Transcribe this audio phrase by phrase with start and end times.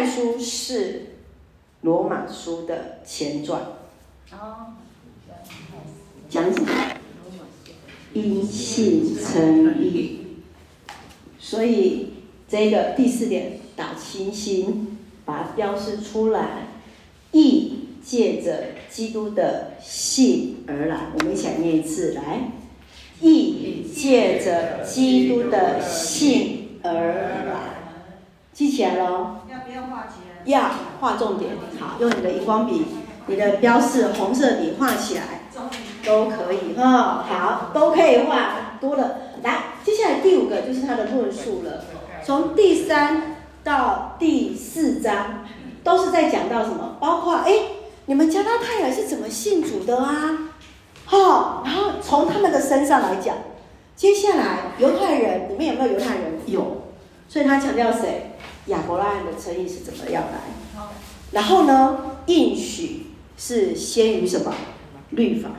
[0.00, 1.08] 太书是
[1.82, 3.60] 罗马书的前传。
[6.26, 6.68] 讲什么？
[8.14, 10.20] 因信称义。
[11.38, 12.14] 所以
[12.48, 16.68] 这个第四点打星星，把它标示出来。
[17.32, 22.52] 义借着基督的信而来，我们一起来念一次，来。
[23.20, 27.98] 义借着基督的信而来，
[28.54, 29.39] 记起来喽。
[29.74, 30.42] 要画起来？
[30.44, 31.52] 要画重点。
[31.78, 32.86] 好，用你的荧光笔，
[33.26, 35.42] 你的标示红色笔画起来，
[36.04, 37.24] 都可以哈。
[37.28, 39.16] 好，都可以画多了。
[39.42, 41.84] 来，接下来第五个就是他的论述了。
[42.24, 45.44] 从第三到第四章，
[45.82, 46.96] 都是在讲到什么？
[47.00, 47.52] 包括哎，
[48.06, 50.50] 你们加拉太人是怎么信主的啊？
[51.06, 53.36] 好，然后从他们的身上来讲，
[53.96, 56.38] 接下来犹太人，你们有没有犹太人？
[56.46, 56.82] 有，
[57.28, 58.29] 所以他强调谁？
[58.66, 60.40] 亚伯拉罕的称义是怎么样来？
[61.32, 64.54] 然后呢，应许是先于什么？
[65.10, 65.50] 律法，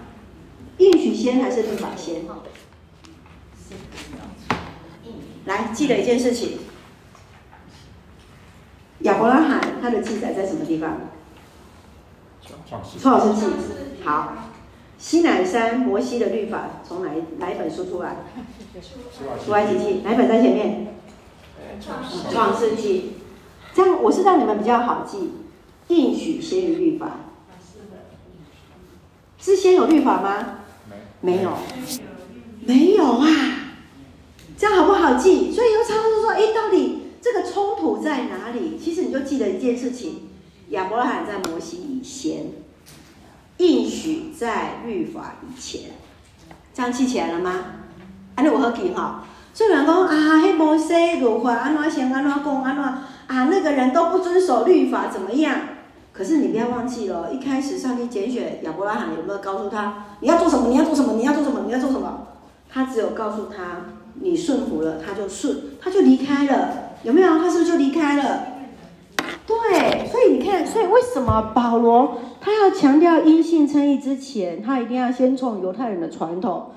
[0.78, 2.24] 应许先还是律法先？
[5.46, 6.60] 来，记得一件事情，
[9.00, 11.00] 亚伯拉罕他的记载在什么地方？
[12.68, 14.04] 创世记。
[14.04, 14.34] 好。
[14.98, 18.18] 西南山摩西的律法从哪一哪一本书出来？
[19.44, 20.94] 出埃及记，哪一本在前面？
[21.80, 23.14] 创世纪。
[23.74, 25.32] 这样我是让你们比较好记，
[25.88, 27.12] 应许先于律法。
[29.40, 30.60] 是先有律法吗？
[31.22, 31.54] 没有。
[32.66, 33.28] 没有啊。
[34.58, 35.52] 这样好不好记？
[35.52, 38.78] 所以有常常都说，哎，到底这个冲突在哪里？
[38.78, 40.30] 其实你就记得一件事情：
[40.70, 42.48] 亚伯拉罕在摩西以前。
[43.58, 45.92] 应许在律法以前，
[46.74, 47.66] 这样记起来了吗？
[48.34, 49.24] 安尼我好记哈。
[49.54, 53.50] 所以有人讲啊，黑摩西如何安怎先安怎讲安怎啊？
[53.50, 55.56] 那个人都不遵守律法怎么样？
[56.14, 60.68] 可是你不要忘记了，一开始上帝拣选亚伯拉罕，有没有告诉他你要做什么？
[60.70, 61.14] 你要做什么？
[61.14, 61.62] 你要做什么？
[61.66, 62.28] 你要做什么？
[62.70, 63.86] 他只有告诉他，
[64.22, 66.70] 你顺服了，他就顺，他就离开了，
[67.04, 67.38] 有没有？
[67.38, 68.44] 他是不是就离开了？
[69.46, 76.72] 对，所以你看，所以为什么保罗他要强调因信称义之前，他一定要先从犹太人的传统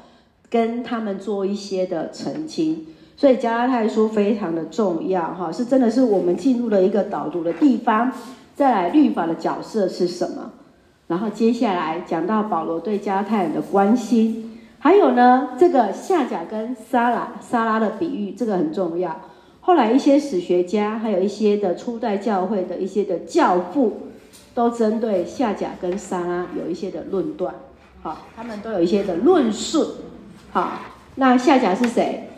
[0.54, 2.86] 跟他们做一些的澄清。
[3.16, 8.12] 所以加拉太书非常的重要，哈，是真的是我们进入了一个导读的地方。
[8.54, 10.52] 再来，律法的角色是什么？
[11.08, 19.22] 然后接下来讲到保罗对加拉太人的关心，还有呢，这个夏甲跟撒拉撒拉的比喻，这个很重要。
[19.60, 23.96] 后来一些史学家，还有一些的初代教会的一些的教父，
[24.54, 27.54] 都针对夏甲跟撒拉有一些的论断，
[28.02, 29.86] 好，他们都有一些的论述，
[30.54, 30.78] 好，
[31.16, 32.28] 那下甲是谁？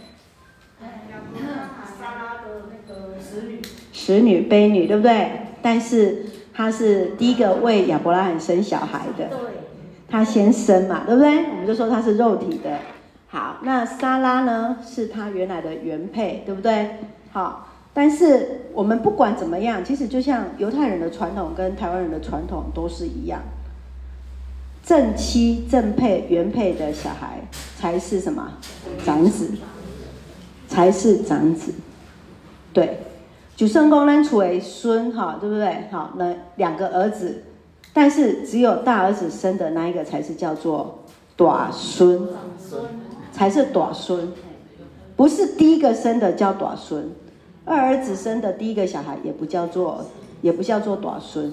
[2.00, 3.60] 撒拉的那个使女，
[3.92, 5.32] 使女对不对？
[5.60, 9.38] 但是她是第一个为亚伯拉罕生小孩的，对，
[10.08, 11.44] 他先生嘛，对不对？
[11.50, 12.78] 我们就说她是肉体的。
[13.28, 14.78] 好，那撒拉呢？
[14.82, 16.96] 是她原来的原配，对不对？
[17.32, 23.42] 好，但是我们不管怎么样，其实就像犹太人的传统跟台湾人的传统都是一样，
[24.86, 27.40] 正妻、正配、原配的小孩
[27.76, 28.52] 才是什么？
[29.04, 29.50] 长子，
[30.68, 31.72] 才是长子。
[32.72, 33.00] 对，
[33.56, 35.88] 就算公呢处为孙，哈，对不对？
[35.90, 37.42] 好，那两个儿子，
[37.92, 41.00] 但是只有大儿子生的那一个才是叫做
[41.36, 42.28] 短孙，
[43.32, 44.32] 才是短孙，
[45.16, 47.10] 不是第一个生的叫短孙。
[47.64, 50.06] 二儿子生的第一个小孩也不叫做，
[50.42, 51.52] 也不叫做短孙，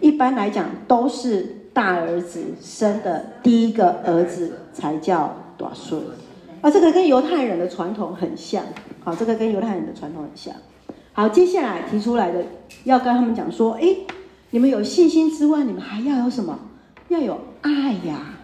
[0.00, 6.00] 一般来讲都是大儿子生的第一个儿子才叫大孙，
[6.60, 8.64] 啊，这个跟犹太人的传统很像，
[9.02, 10.54] 好，这个跟犹太人的传统很像。
[11.12, 12.44] 好，接下来提出来的
[12.84, 13.96] 要跟他们讲说，哎，
[14.50, 16.58] 你们有信心之外，你们还要有什么？
[17.08, 18.36] 要有爱呀！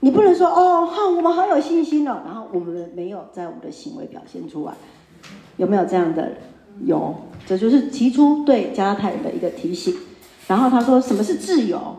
[0.00, 4.72] 你不能说哦，哈，我们好有信心哦，然后我们没有在我们的行为表现出来，
[5.56, 6.32] 有没有这样的？
[6.84, 7.14] 有，
[7.46, 9.94] 这就是提出对加拉太人的一个提醒。
[10.46, 11.96] 然后他说，什么是自由？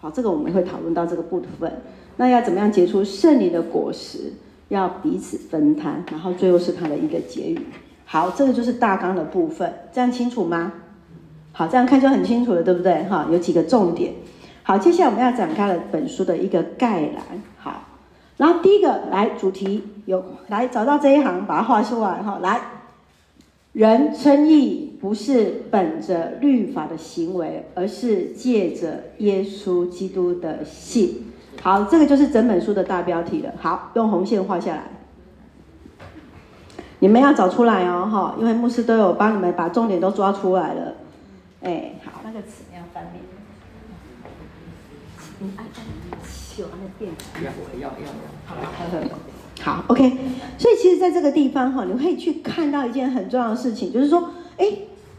[0.00, 1.82] 好，这个我们会讨论到这个部分。
[2.16, 4.32] 那要怎么样结出圣灵的果实？
[4.68, 6.04] 要彼此分摊。
[6.10, 7.58] 然后最后是他的一个结语。
[8.04, 10.72] 好，这个就是大纲的部分，这样清楚吗？
[11.52, 13.04] 好，这样看就很清楚了，对不对？
[13.04, 14.14] 哈，有几个重点。
[14.62, 17.42] 好，接下来我们要展开了本书的一个概览。
[17.56, 17.84] 好，
[18.36, 22.22] 然后第一个来主题有来找到这一行，把它画出来。
[22.22, 22.60] 哈，来。
[23.72, 31.32] 人称义不是本着律法的行为，而是借着耶稣基督的信。
[31.62, 33.52] 好，这个就是整本书的大标题了。
[33.60, 34.84] 好，用红线画下来。
[37.00, 40.94] 你们要找出来哦，哈，因为牧师都有帮你们把重点都抓出来了。
[41.62, 43.22] 哎，好，那个词要翻面。
[45.40, 47.44] 你爱爱修那电池？
[47.44, 48.08] 要要要要。
[49.62, 50.10] 好，好，OK。
[50.58, 54.66] 所以其实在这个地方哈，你会去看到一件很重要的事情，就是说，哎，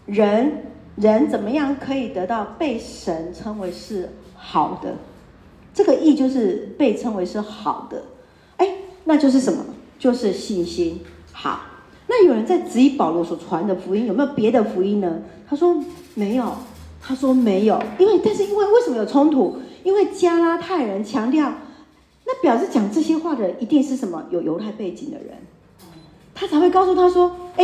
[0.09, 0.63] 人
[0.95, 4.95] 人怎么样可以得到被神称为是好的？
[5.73, 8.03] 这个义就是被称为是好的，
[8.57, 8.75] 哎，
[9.06, 9.63] 那就是什么？
[9.97, 11.01] 就是信心。
[11.31, 11.61] 好，
[12.07, 15.21] 那有人在质疑保罗所传的福音有没有别的福音呢？
[15.47, 15.81] 他说
[16.15, 16.53] 没有，
[17.01, 19.57] 他说没有，因为但是因为为什么有冲突？
[19.83, 21.53] 因为加拉太人强调，
[22.25, 25.38] 那表示讲这些话的一定是什么有犹太背景的人，
[26.35, 27.63] 他才会告诉他说，哎，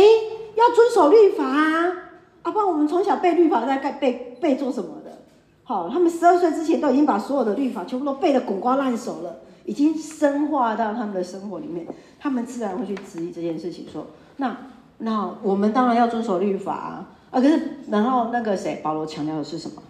[0.54, 2.05] 要遵守律法啊，
[2.46, 5.18] 啊，不然我们从小背律法在背背背做什么的？
[5.64, 11.84] 好，他们十二岁之前都已经把所有的律法全部都背得滚瓜烂熟了，已经深化到他们的生活里面，
[12.20, 14.06] 他们自然会去质疑这件事情，说：
[14.36, 14.56] 那
[14.98, 19.82] 那我们当然要遵守律法啊，啊，可是然后那个谁保罗强调的是什么？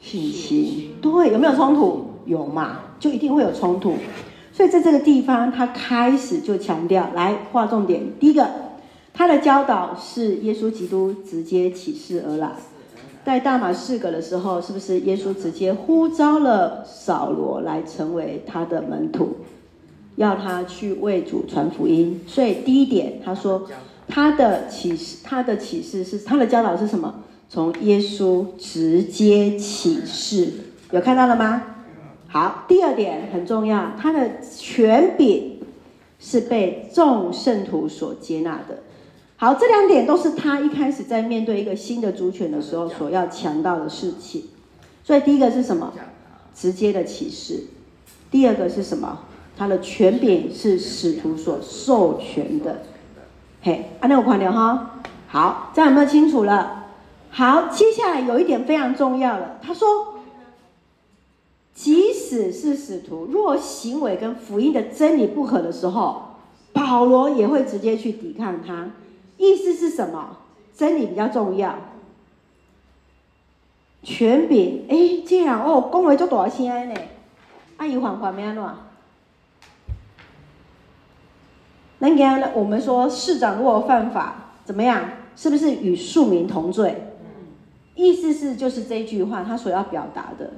[0.00, 0.94] 信心。
[1.02, 2.10] 对，有没有冲突？
[2.26, 3.96] 有嘛，就一定会有冲突。
[4.52, 8.00] 所以在这个地方，他开始就强调，来划重点。
[8.20, 8.48] 第一个，
[9.14, 12.50] 他的教导是耶稣基督直接启示而来。
[13.24, 19.36] 在大马士革的时候，是不是耶稣直接呼召了扫罗来成为他的门徒，
[20.16, 22.20] 要他去为主传福音？
[22.26, 23.66] 所以第一点，他说
[24.08, 27.22] 他的启示，他的启示是他的教导是什么？
[27.48, 30.52] 从耶稣直接启示，
[30.90, 31.62] 有看到了吗？
[32.26, 35.60] 好，第二点很重要，他的权柄
[36.18, 38.80] 是被众圣徒所接纳的。
[39.44, 44.44] 好，这两点都是他一开始在面对一个新的主权的时候所要强调的事情。
[45.02, 45.92] 所以第一个是什么？
[46.54, 47.64] 直接的启示。
[48.30, 49.18] 第二个是什么？
[49.54, 52.84] 他的权柄是使徒所授权的。
[53.60, 55.02] 嘿，啊，那我快点哈。
[55.26, 56.86] 好，这样有没有清楚了？
[57.28, 59.58] 好，接下来有一点非常重要了。
[59.60, 60.14] 他说，
[61.74, 66.36] 即使是使徒，若行为跟福音的真理不合的时候，
[66.72, 68.88] 保罗也会直接去抵抗他。
[69.36, 70.38] 意思是什么？
[70.76, 71.76] 真理比较重要。
[74.02, 77.00] 权柄，哎，这样哦，恭维就多少钱呢？
[77.76, 78.70] 阿姨还还没安喏。
[81.98, 85.08] 那你看，我们说市长如果犯法，怎么样？
[85.36, 87.02] 是不是与庶民同罪？
[87.94, 90.52] 意思是就是这句话，他所要表达的，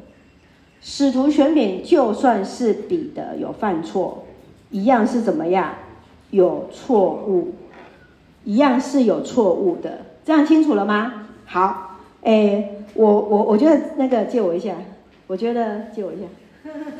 [0.81, 4.25] 使徒权柄，就算是彼得有犯错，
[4.71, 5.75] 一样是怎么样？
[6.31, 7.55] 有错误。
[8.47, 11.27] 一样是有错误的，这样清楚了吗？
[11.47, 14.73] 好，诶，我我我觉得那个借我一下，
[15.27, 16.27] 我觉得借我一下，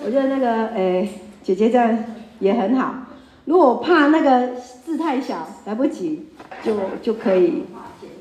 [0.05, 1.09] 我觉得那个诶，
[1.45, 1.97] 姐姐这样
[2.41, 2.93] 也很好。
[3.45, 6.27] 如果怕那个字太小来不及，
[6.65, 7.63] 就就可以，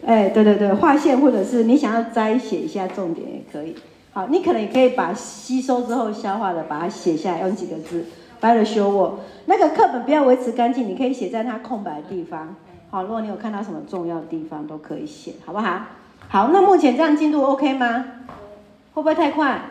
[0.06, 3.76] 哎，对对对，划线或者是你想要摘写一下重点也可以。
[4.14, 8.06] 好，你可能也可以把吸收之后消化的把它写下来，用几个字
[8.40, 12.56] ，by the show 我那个课本不要维持干净，你可以写在它空白的地方。
[12.96, 15.82] 好，如果你有看到什么重要的地方，都可以写，好不好？
[16.30, 18.06] 好，那目前这样进度 OK 吗？
[18.94, 19.64] 会不会太快？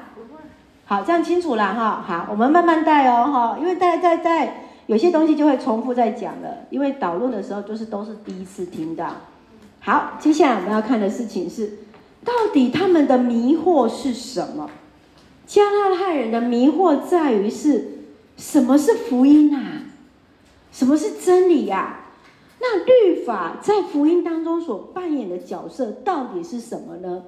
[0.84, 2.04] 好，这样清楚了哈。
[2.06, 6.66] 好，我们慢慢带哦哈，因为带带带，有些东西就会重复在讲了。
[6.68, 9.06] 因为导论的时候就是都是第一次听到。
[9.80, 11.78] 好，接下来我们要看的事情是，
[12.22, 14.68] 到底他们的迷惑是什么？
[15.46, 18.02] 加拉太人的迷惑在于是
[18.36, 19.80] 什么是福音啊？
[20.70, 22.00] 什么是真理呀？
[22.66, 27.24] 那律法在福音当中所扮演的角色到底是什么呢？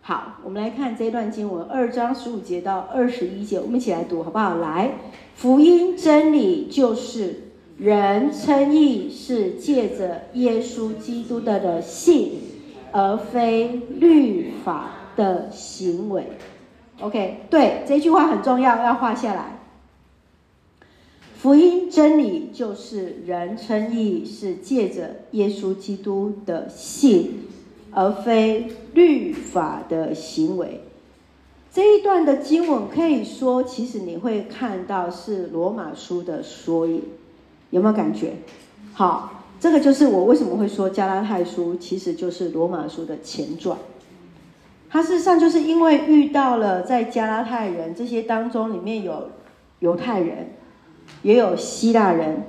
[0.00, 4.56] 好，我们来看这段经文，二章十五节到二十一节，我们一起来读好不好？
[4.56, 4.98] 来，
[5.36, 12.32] 福音真理就是人称义是借着耶稣基督的的信，
[12.90, 16.26] 而非律法的行为。
[17.00, 19.60] OK，对，这句话很重要，要画下来。
[21.44, 27.42] 福音真理就是人称义是借着耶稣基督的信，
[27.90, 30.80] 而非律法的行为。
[31.70, 37.02] 这一段的经文可以说，其实你会看到是罗马书的缩影，
[37.68, 38.36] 有没有感觉？
[38.94, 43.76] 好，这个就是我为什么会说加拉太书其实就是罗马书的前传。
[44.88, 49.28] 它事实上就是因为遇到了在加拉太人这些当中，里面有
[49.80, 50.48] 犹太人。
[51.22, 52.44] 也有希腊人，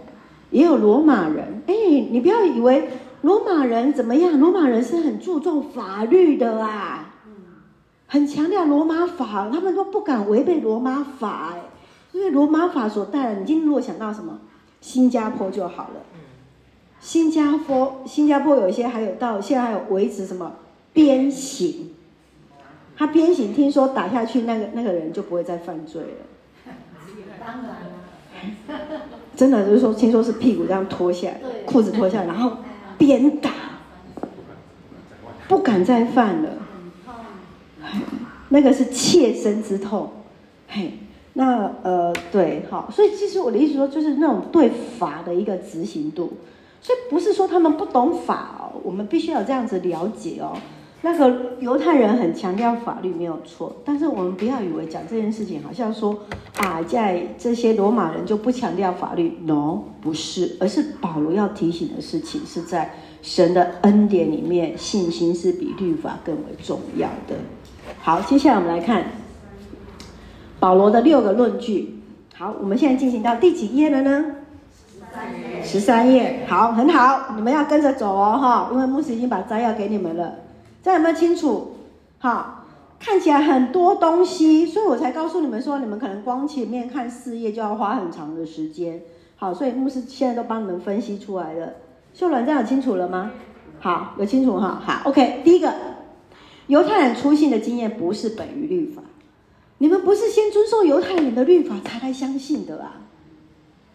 [0.51, 1.62] 也有罗马人。
[1.67, 1.74] 哎，
[2.10, 2.89] 你不要以为
[3.22, 4.39] 罗马人怎么样？
[4.39, 7.13] 罗马人是很注重法律的啊，
[8.07, 11.53] 很强调罗马法，他们都不敢违背罗马法。
[11.53, 11.62] 哎，
[12.12, 14.39] 因为罗马法所带来，你今天如果想到什么，
[14.81, 16.01] 新加坡就好了。
[17.00, 20.53] 新加坡，新加坡有一些还有到现在还有维持什么
[20.91, 21.91] 鞭刑，
[22.98, 26.07] 他鞭刑，听说打下去那个那个人就不会再犯罪了。
[27.45, 27.75] 当然，
[29.36, 32.58] 真的就是说，听说是屁股这样脱下来，裤子脱下来，然后
[32.98, 33.51] 鞭打，
[35.48, 36.50] 不敢再犯了。
[38.50, 40.10] 那个是切身之痛，
[40.68, 41.00] 嘿，
[41.34, 46.34] 那呃对，好，所以其实我的意思说，就是那种对法的一个执行度，
[46.80, 50.56] 所以不是说他们不懂法哦，我们必须要这样子了解哦。
[51.06, 56.18] 那个犹太人很强调法律没有错，但是我们不要以为讲这件事情好像说
[56.58, 67.36] 啊，在这些罗马人就不强调法律，no，不是，而是保罗要提醒的事情是在神的恩典里面，信心是比律法更为重要的。
[68.02, 69.06] 好，接下来我们来看
[70.60, 72.02] 保罗的六个论据。
[72.34, 74.26] 好，我们现在进行到第几页了呢？
[74.90, 75.64] 十三页。
[75.64, 80.34] 十三页好，很好，你们要跟着走哦，哈，因为牧师已经把摘要给你们了。
[80.86, 81.77] 这样有没有清楚？
[82.20, 82.65] 好，
[83.00, 89.01] 看起来很多东西，所以我才告诉你们说，你们可能光前面看四页就要花很长的时间。
[89.36, 91.74] 好，所以牧师现在都帮你们分析出来了。
[92.13, 93.32] 秀兰，这样有清楚了吗？
[93.80, 94.80] 好，有清楚哈。
[94.86, 95.74] 好，OK，第一个，
[96.68, 99.01] 犹太人出信的经验不是本于律法，
[99.80, 103.01] 你们不是先遵守犹太人的律法才来相信的啊，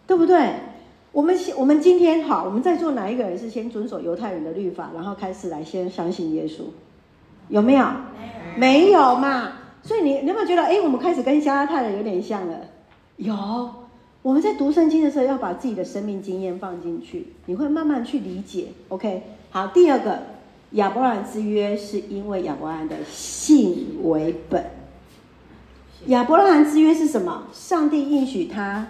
[0.05, 0.55] 对不对？
[1.11, 6.61] 我们我们今天好，我们在座哪一个人是先遵守犹太人的律法，然后开始来先相信耶稣？
[7.49, 7.85] 有没有？
[8.57, 9.51] 没有嘛。
[9.83, 12.55] 所以你你有没有觉得，哎，我们开始跟加拉太人有点像了？
[13.17, 13.35] 有。
[14.21, 18.67] 我们在读圣经的时候，要把自己的生命经验放进去，你会慢慢去理解。
[18.89, 19.67] OK，好。
[19.67, 20.19] 第二个，
[20.73, 24.63] 亚伯兰之约是因为亚伯兰的信为本。
[26.05, 27.47] 亚伯兰之约是什么？
[27.51, 28.87] 上帝应许他。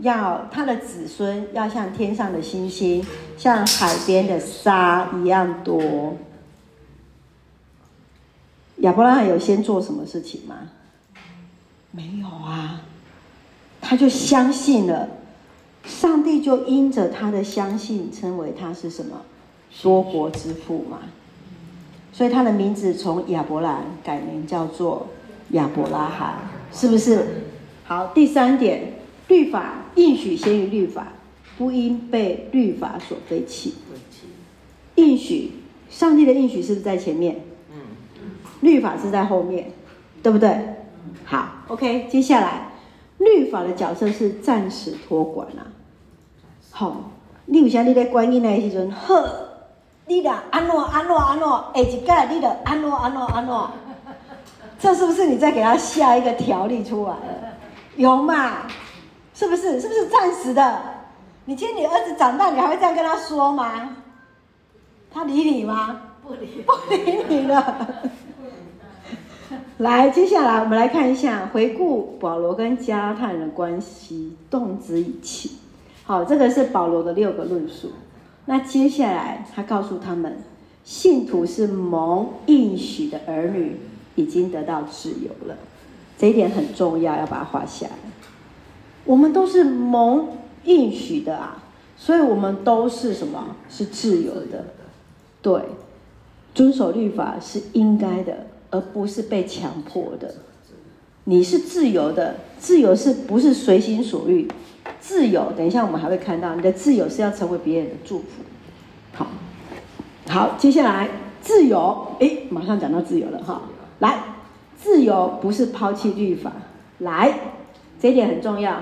[0.00, 3.04] 要他的子孙要像天上的星星，
[3.36, 6.16] 像海边的沙一样多。
[8.78, 10.56] 亚伯拉罕有先做什么事情吗？
[11.90, 12.80] 没有啊，
[13.80, 15.08] 他就相信了，
[15.84, 19.20] 上帝就因着他的相信，称为他是什么
[19.82, 21.00] 多国之父嘛。
[22.12, 25.08] 所以他的名字从亚伯兰改名叫做
[25.50, 26.36] 亚伯拉罕，
[26.72, 27.44] 是不是？
[27.84, 28.99] 好，第三点。
[29.30, 31.06] 律法应许先于律法，
[31.56, 33.74] 不应被律法所废弃。
[34.96, 35.52] 应许，
[35.88, 37.40] 上帝的应许是不是在前面？
[37.72, 37.76] 嗯
[38.60, 39.70] 律法是在后面，
[40.20, 40.50] 对不对？
[41.24, 42.08] 好，OK。
[42.10, 42.72] 接下来，
[43.18, 45.62] 律法的角色是暂时托管啊。
[46.72, 47.12] 好，
[47.46, 49.30] 你有像你在观音那时阵，呵，
[50.06, 53.70] 你的安诺安诺安诺，下，一个你的安诺安诺安诺，
[54.80, 57.54] 这是不是你在给他下一个条例出来了？
[57.96, 58.66] 有嘛？
[59.40, 59.80] 是不是？
[59.80, 60.82] 是不是暂时的？
[61.46, 63.96] 你今天你儿子长大，你还会这样跟他说吗？
[65.10, 65.98] 他理你吗？
[66.22, 67.88] 不理，不理你了。
[69.78, 75.52] 来，接下来我们来看一下，回顾保罗跟加拉太人的关系，动之以情。
[76.04, 77.92] 好，这个是保罗的六个论述。
[78.44, 80.42] 那接下来他告诉他们，
[80.84, 83.80] 信徒是蒙应许的儿女，
[84.16, 85.56] 已经得到自由了。
[86.18, 87.92] 这一点很重要，要把它画下来。
[89.10, 90.28] 我们都是蒙
[90.62, 91.64] 应许的啊，
[91.96, 93.56] 所以我们都是什么？
[93.68, 94.66] 是自由的。
[95.42, 95.62] 对，
[96.54, 100.36] 遵守律法是应该的，而不是被强迫的。
[101.24, 104.48] 你是自由的，自由是不是随心所欲？
[105.00, 108.26] 自由，等一下我们还会看到，你的自由是要成为别人的祝福。
[109.12, 109.26] 好，
[110.28, 111.08] 好，接下来
[111.42, 113.62] 自由，哎，马上讲到自由了哈。
[113.98, 114.22] 来，
[114.80, 116.52] 自由不是抛弃律法，
[116.98, 117.40] 来，
[118.00, 118.80] 这一点很重要。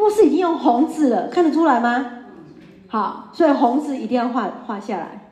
[0.00, 2.06] 牧师已经用红字了，看得出来吗？
[2.88, 5.30] 好，所以红字一定要画画下来。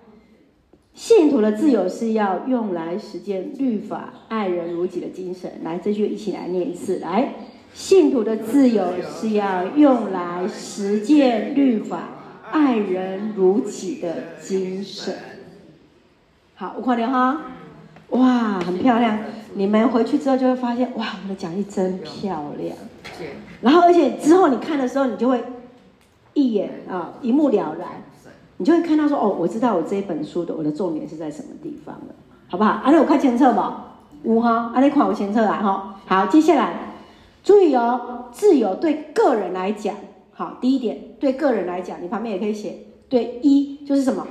[0.92, 5.50] 信徒的自由是要用来实践律法、爱人如己的精神。
[5.64, 6.98] 来，这句一起来念一次。
[6.98, 7.32] 来，
[7.72, 12.10] 信徒的自由是要用来实践律法、
[12.50, 15.14] 爱人如己的精神。
[16.56, 17.42] 好，我看了哈，
[18.10, 19.18] 哇，很漂亮。
[19.58, 22.76] 你们回去之后就会发现，哇，我们的讲义真漂亮。
[23.60, 25.42] 然后，而且之后你看的时候，你就会
[26.32, 27.88] 一眼啊，一目了然，
[28.58, 32.14] 你就会看到说，哦，我知道我这一本书的我的重点是在什么地方了，
[32.46, 32.80] 好不好？
[32.84, 36.00] 阿丽，我看前册吧，五哈，啊，那看我前册来哈。
[36.06, 36.94] 好，接下来
[37.42, 39.96] 注意哦，自由对个人来讲，
[40.32, 42.76] 好，第一点，对个人来讲，你旁边也可以写，
[43.08, 44.24] 对一就是什么？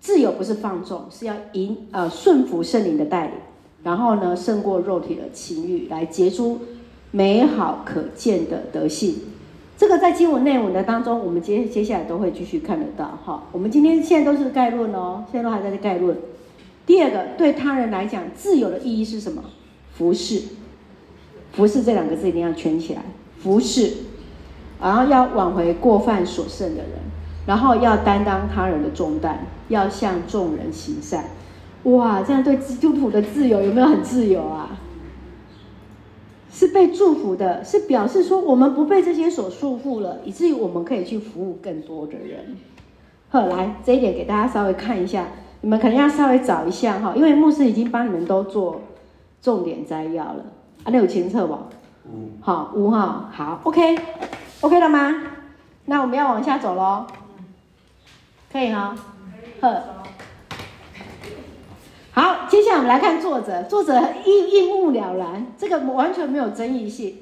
[0.00, 3.34] 自由不是放纵，是要引呃顺服圣灵的带领，
[3.82, 6.60] 然后呢，胜过肉体的情欲，来结出。
[7.12, 9.16] 美好可见的德性，
[9.76, 13.18] 这个在经文内文的当中，我们接接下来都会继续看得到。
[13.24, 16.16] 哈，我们今天现在都是概论哦，现在都还在概论。
[16.86, 19.42] 第二个，对他人来讲，自由的意义是什么？
[19.92, 20.40] 服侍，
[21.50, 23.02] 服侍这两个字一定要圈起来，
[23.38, 23.92] 服侍，
[24.80, 26.92] 然后要挽回过犯所剩的人，
[27.44, 31.24] 然后要担当他人的重担，要向众人行善。
[31.84, 34.76] 哇，这样对基督徒的自由有没有很自由啊？
[36.52, 42.56] 是被祝福的，是表示说我们不被这些所束缚了，以至于我们可以去服务更多的人。
[43.30, 45.28] 好，来这一点给大家稍微看一下，
[45.62, 48.82] 你们可能要稍微找一下哈，因为牧师已经帮你们都做
[49.40, 50.44] 重点摘要了。
[50.82, 51.56] 啊，那有清册不？
[52.04, 52.30] 嗯。
[52.40, 54.02] 好，五号，好，OK，OK、
[54.60, 55.22] OK、了吗？
[55.86, 57.06] 那我们要往下走喽，
[58.52, 58.94] 可以哈。
[59.60, 59.99] 好。
[62.20, 67.16] 好，接下来我们来看作者，作者一一目了然，这个完全没有争议性。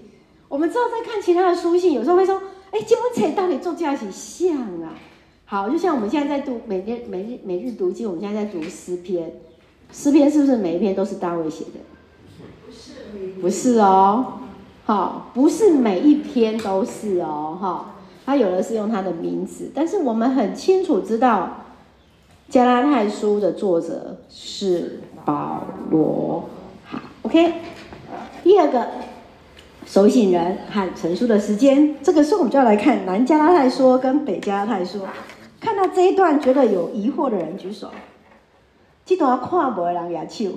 [0.49, 4.99] 我们之后再看其他的书信，有时候会说，哎，金文册到底做加起像啊？
[5.45, 9.35] 好，就像我们现在在读每天每日每日读经，我们现在在读诗篇，
[9.93, 11.79] 诗篇是不是每一篇都是大卫写的？
[12.67, 12.93] 不是，
[13.43, 14.41] 不是哦，
[14.85, 17.95] 好，不是每一篇都是哦，哈，
[18.27, 21.67] 他有的是用他的名字，但是我们很清楚知道。
[22.49, 26.49] 加拉太书的作者是保罗。
[26.85, 27.53] 好，OK。
[28.43, 28.89] 第二个
[29.85, 35.03] 手写人和陈述的时间，这个时候我们就要来看南加拉太书跟北加拉太书。
[35.61, 37.91] 看到这一段觉得有疑惑的人举手。
[39.05, 40.53] 这段看不的人举手。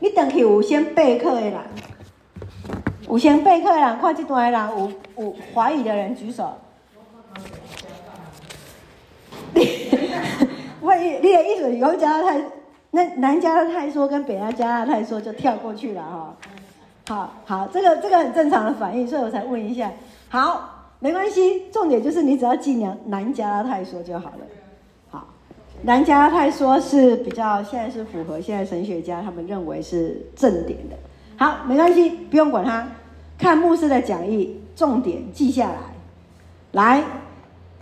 [0.00, 1.54] 你等去有先备课的人，
[3.08, 4.92] 有先备课的人看这段的人有
[5.24, 6.52] 有怀疑的人举手。
[10.84, 12.40] 万一你的意思有加拉太，
[12.90, 16.36] 那南加拉太说跟北加拉太说就跳过去了哈。
[17.08, 19.90] 好好，这个这个很正常的反应，所以我才问一下。
[20.28, 24.46] 好，没关系，重点就是你只要记南南加拉太说就好了。
[25.10, 25.26] 好，
[25.82, 30.96] 南加拉太说是比较现在是符合现在神学家他们认为是正点的。
[31.36, 32.86] 好，没关系，不用管它，
[33.38, 35.78] 看牧师的讲义，重点记下来，
[36.72, 37.04] 来。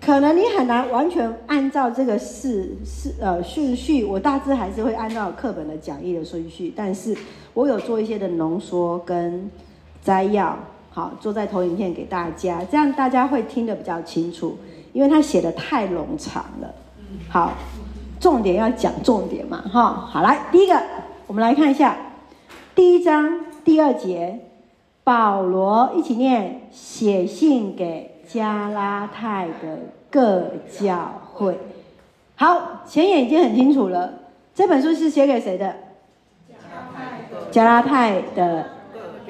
[0.04, 7.16] 可能你很难完全按照这个事事呃顺序，我大致还是会按照课本的讲义的顺序，但是
[7.54, 9.48] 我有做一些的浓缩跟
[10.02, 10.58] 摘要，
[10.90, 14.58] 好，做在投影片给大家，这样大家会听得比较清楚，
[14.92, 16.74] 因为他写的太冗长了。
[17.28, 17.52] 好，
[18.18, 20.82] 重点要讲重点嘛，哈，好，来第一个，
[21.28, 21.96] 我们来看一下
[22.74, 24.40] 第一章第二节，
[25.04, 28.11] 保罗一起念，写信给。
[28.32, 29.78] 加拉太的
[30.10, 31.58] 各教会，
[32.34, 34.20] 好，前言已经很清楚了。
[34.54, 35.74] 这本书是写给谁的？
[37.50, 38.70] 加拉太的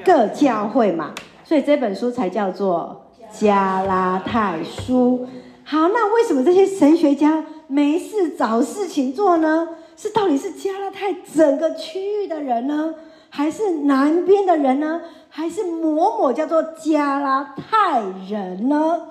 [0.05, 1.11] 各教会嘛，
[1.43, 5.27] 所以这本书才叫做加拉太书。
[5.65, 9.67] 好，那为什么这些神学家没事找事情做呢？
[9.97, 12.95] 是到底是加拉太整个区域的人呢，
[13.29, 15.01] 还是南边的人呢？
[15.35, 19.01] 还是某某叫做加拉泰人呢？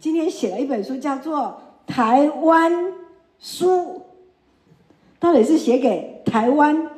[0.00, 1.60] 今天写了一本书，叫做
[1.92, 2.92] 《台湾
[3.38, 3.68] 书》，
[5.20, 6.90] 到底是写给台湾、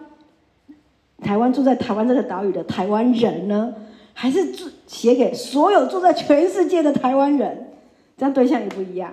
[1.21, 3.75] 台湾住在台湾这个岛屿的台湾人呢，
[4.15, 7.73] 还是住写给所有住在全世界的台湾人？
[8.17, 9.13] 这样对象也不一样，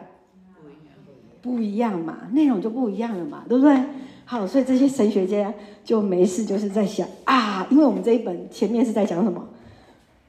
[1.42, 3.78] 不一样嘛，内容就不一样了嘛，对不对？
[4.24, 5.54] 好，所以这些神学家
[5.84, 9.46] 就没事，就是在想啊，因为我们这一本前面是在讲什么？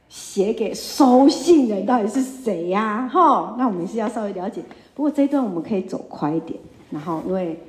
[0.09, 3.09] 写给收信人到底是谁呀？
[3.12, 4.62] 哈，那我们是要稍微了解。
[4.94, 6.59] 不过这一段我们可以走快一点，
[6.90, 7.61] 然后因为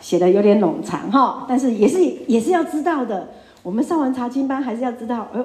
[0.00, 3.28] 写的有点冗长哈，但是也是也是要知道的。
[3.62, 5.44] 我们上完查经班还是要知道，哎，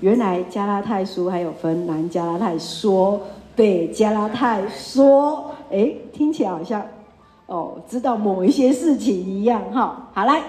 [0.00, 3.20] 原来加拉太书还有分南加拉太说、
[3.56, 6.82] 北加拉太说，哎，听起来好像
[7.46, 10.08] 哦，知道某一些事情一样哈。
[10.14, 10.40] 好来。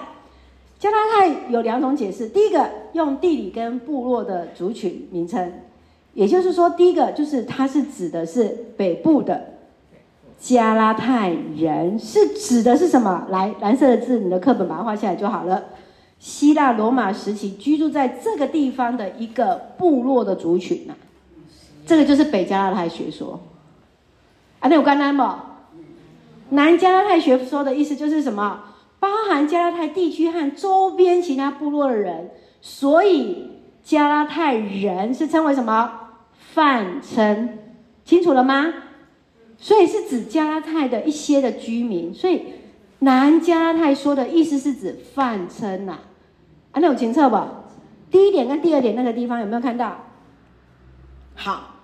[0.82, 5.52] 加拉太有两种解释，第一个用地理跟部落的族群名称，
[6.12, 9.50] 也就是说，第一个就是它是指的是北部的
[10.40, 13.28] 加拉太人，是指的是什么？
[13.30, 15.66] 来，蓝色的字，你的课本把它画下来就好了。
[16.18, 20.98] 希腊罗马时期居住在这个地方的一个部落的族群呐、啊，
[21.86, 23.38] 这个就是北加拉太学说。
[24.58, 25.22] 啊，那有干单不？
[26.48, 28.64] 南加拉太学说的意思就是什么？
[29.02, 33.50] 包含加拉太地区和周边其他部落的人，所以
[33.82, 36.10] 加拉太人是称为什么？
[36.54, 37.58] 泛称，
[38.04, 38.72] 清楚了吗？
[39.58, 42.44] 所以是指加拉太的一些的居民，所以
[43.00, 45.98] 南加拉太说的意思是指泛称呐。
[46.70, 47.36] 啊，那有清楚不？
[48.08, 49.96] 第一点跟第二点那个地方有没有看到？
[51.34, 51.80] 好，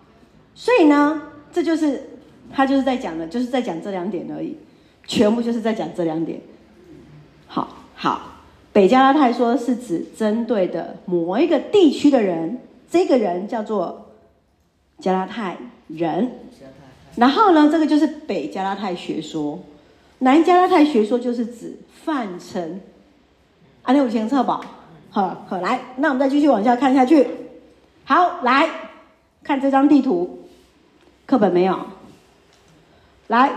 [0.55, 2.21] 所以呢，这就是
[2.53, 4.57] 他就是在讲的，就是在讲这两点而已，
[5.05, 6.41] 全部就是在讲这两点。
[7.49, 8.21] 好好，
[8.73, 14.11] 北加拉太说是指针对的某一个地区的人，这个人叫做
[15.01, 15.57] 加拉太
[15.89, 16.31] 人。
[17.17, 19.59] 然后呢，这个就是北加拉太学说，
[20.19, 22.81] 南加拉太学说就是指泛称。
[23.83, 24.61] 阿六五前测吧，
[25.11, 27.27] 好，好，来，那我们再继续往下看下去。
[28.05, 28.69] 好，来
[29.43, 30.47] 看这张地图，
[31.27, 31.77] 课本没有？
[33.27, 33.51] 来，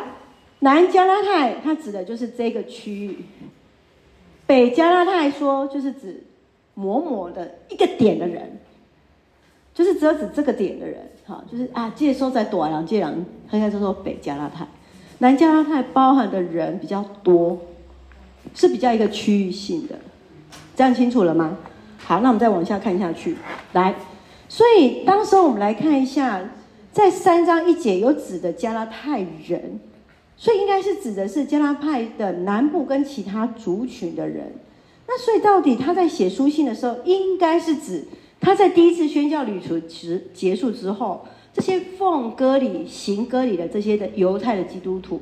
[0.59, 3.25] 南加拉太它指的就是这个区域。
[4.51, 6.25] 北加拉太说就是指
[6.73, 8.59] 某某的一个点的人，
[9.73, 13.13] 就是只有指这个点的人，哈，就是啊，接收在多良、接良，
[13.49, 14.67] 他应该叫做北加拉太。
[15.19, 17.59] 南加拉太包含的人比较多，
[18.53, 19.95] 是比较一个区域性的，
[20.75, 21.57] 这样清楚了吗？
[21.99, 23.37] 好，那我们再往下看下去，
[23.71, 23.95] 来，
[24.49, 26.41] 所以当时我们来看一下，
[26.91, 29.79] 在三章一节有指的加拉太人。
[30.41, 34.51] 所以应该是指的是加拉派的南部跟其他族群的人，
[35.07, 38.05] 那所以到底他在写书信的时候，应该是指
[38.39, 45.21] 他在第一次宣教旅程时结束之后，这些奉割礼行割礼的这些的犹太的基督徒，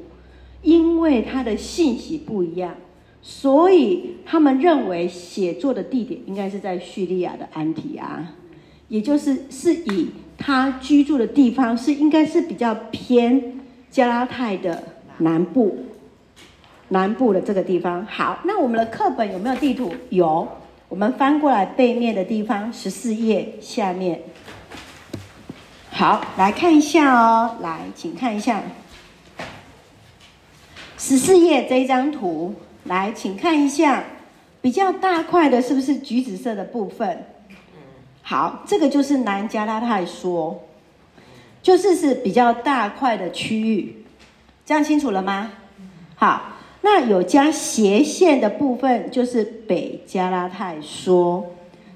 [0.61, 2.77] 因为他的信息不一样，
[3.21, 8.25] 所以他们认为写作的地点应该是在叙利亚的安提阿，
[8.87, 13.59] 也就是是以他居住的地方是应该是比较偏
[13.91, 14.81] 加拉太的。
[15.19, 15.77] 南部，
[16.89, 18.05] 南部的这个地方。
[18.05, 19.93] 好，那我们的课本有没有地图？
[20.09, 20.47] 有，
[20.89, 24.21] 我们翻过来背面的地方，十四页下面。
[25.91, 28.63] 好，来看一下哦，来，请看一下
[30.97, 32.55] 十四页这一张图。
[32.85, 34.03] 来，请看一下，
[34.61, 37.25] 比较大块的是不是橘紫色的部分？
[38.21, 40.63] 好，这个就是南加拉太说，
[41.61, 43.98] 就是是比较大块的区域。
[44.69, 45.51] 这样清楚了吗？
[46.15, 46.51] 好，
[46.81, 51.43] 那有加斜线的部分就是北加拉太说，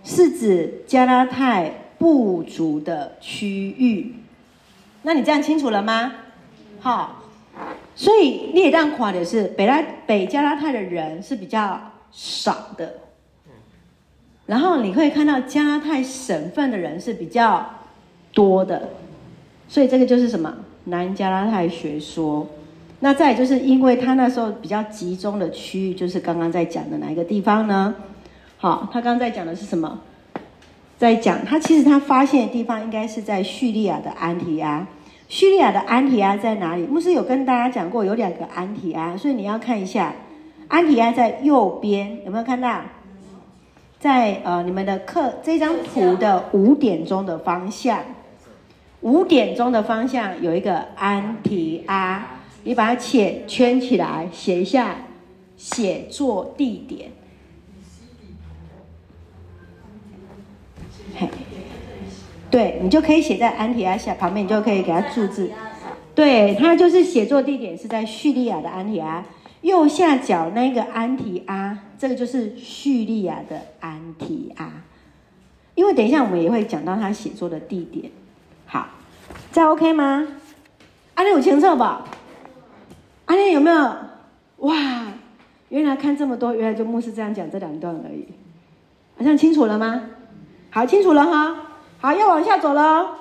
[0.03, 4.15] 是指加拉太部族的区域。
[5.03, 6.13] 那你这样清楚了吗？
[6.79, 7.25] 好，
[7.95, 11.79] 所以列当款的是北拉北加拉太的人是比较
[12.11, 13.01] 少的，
[14.47, 17.69] 然后你可以看到加拉泰省份的人是比较
[18.33, 18.89] 多的，
[19.69, 20.51] 所以这个就是什么
[20.85, 22.47] 南加拉泰学说。
[23.03, 27.93] 那再就是因为他那时候比较集中的区域，就是刚刚在讲的哪一个地方呢？
[28.57, 29.99] 好，他刚刚在讲的是什么？
[30.97, 34.87] 在讲他其实他发现的地方应该是在叙利亚的安提阿。
[35.27, 36.83] 叙利亚的安提阿在哪里？
[36.83, 40.13] 牧师有跟大家讲过，有两个安提阿，所以你要看一下，
[40.69, 42.79] 安提阿在右边，有没有看到？
[43.99, 47.99] 在呃你们的课这张图的五点钟的方向，
[49.01, 52.39] 五点钟的方向有一个安提阿。
[52.63, 54.95] 你把它写圈起来，写一下
[55.57, 57.11] 写作地点。
[61.15, 61.29] 嘿，
[62.49, 65.51] 对，你就可以写在安提阿下旁边，你就可以给它注字。
[66.15, 69.25] 对，它就是写作地点是在叙利亚的安提阿，
[69.61, 74.83] 右下角那个安提阿，这个就是叙利亚的安提阿。
[75.75, 78.11] 因为等一下我们也会讲到他写作的地点。
[78.65, 78.87] 好，
[79.51, 80.27] 这样 OK 吗？
[81.15, 82.05] 安利有清楚吧？
[83.25, 83.95] 阿念有没有？
[84.57, 84.75] 哇，
[85.69, 88.27] 原来看这么多，原来就牧师这样讲这两段而已，
[89.17, 90.03] 好像清楚了吗？
[90.69, 91.67] 好，清楚了哈。
[91.99, 93.17] 好，要往下走了，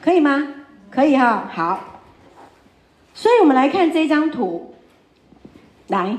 [0.00, 0.48] 可以吗？
[0.90, 1.48] 可以哈。
[1.52, 2.00] 好，
[3.12, 4.74] 所以我们来看这张图，
[5.88, 6.16] 来，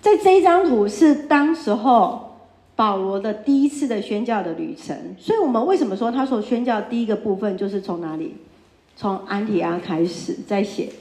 [0.00, 2.36] 在这张图是当时候
[2.74, 5.16] 保罗的第一次的宣教的旅程。
[5.18, 8.36] 所以我们为什么说他所宣教第一个部分就是从哪里？
[8.96, 10.92] 从安提阿开始，在写。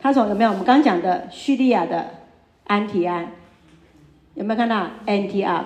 [0.00, 0.50] 他从有没有？
[0.50, 2.06] 我们刚讲的叙利亚的
[2.64, 3.32] 安提安，
[4.34, 5.64] 有没有看到 Antioch？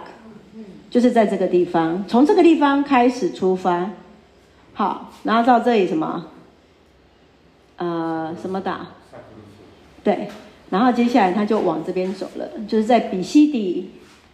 [0.91, 3.91] 就是在这个地方，从这个地方开始出发，
[4.73, 6.27] 好，然后到这里什么？
[7.77, 8.79] 呃，什么岛？
[10.03, 10.29] 对，
[10.71, 13.91] 然后接下来他就往这边走了，就是在比西底，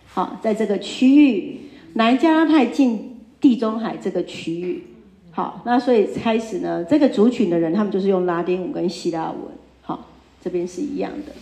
[0.09, 1.61] 好，在这个区域，
[1.92, 4.87] 南加拉太近地中海这个区域，
[5.32, 9.56] 好，那所以开始呢，这个族群的人，他们就是用拉丁文跟希腊文。
[10.42, 11.33] 这边是一样的，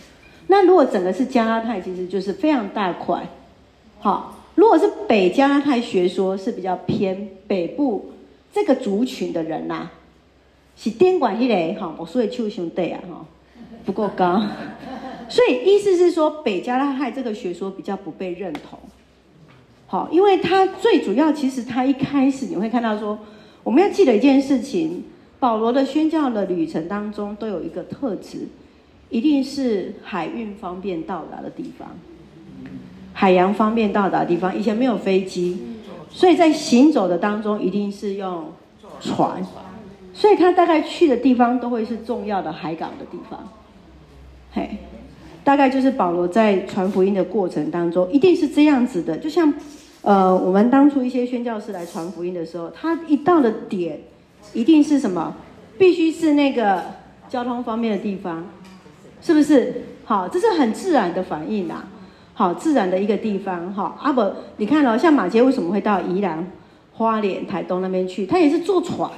[0.47, 3.27] 那如果整个是加拉太，其实就是非常大块。
[3.99, 8.11] 好，如果是北加拉太学说是比较偏北部
[8.53, 9.89] 这个族群的人呐、
[10.75, 13.25] 是电管一类哈，我所以就兄弟啊哈，
[13.85, 14.41] 不够高，
[15.29, 18.79] 所以意思是说北加拉太这个学说比较不被认同。
[19.87, 23.19] 好，因为它最主要其实它一开始你会看到说，
[23.63, 25.03] 我们要记得一件事情，
[25.39, 28.47] 保罗的宣教的旅程当中都有一个特质。
[29.15, 31.87] 一定是海运方便到达的地方，
[33.13, 34.53] 海洋方便到达的地方。
[34.53, 35.57] 以前没有飞机，
[36.09, 38.51] 所以在行走的当中一定是用
[38.99, 39.41] 船，
[40.13, 43.47] 所以他大概去的地方都会是重要的海港的地方。
[44.51, 44.79] 嘿，
[45.45, 49.17] 大概就是保罗在传福音的过程当中，一定是这样子的。
[49.17, 49.53] 就像
[50.01, 54.01] 呃，我们当初一些宣教士来传福音的时候，他一到了点，
[54.51, 55.37] 一定是什么？
[55.77, 56.83] 必须是那个
[57.29, 58.45] 交通方便的地方，
[59.25, 59.81] 是不是？
[60.03, 61.83] 好，这是很自然的反应啦。
[62.35, 63.73] 好，自然的一个地方。
[63.73, 66.45] 哈，阿伯，你看哦，像马偕为什么会到宜兰、
[66.93, 68.27] 花莲、台东那边去？
[68.27, 69.09] 他也是坐船，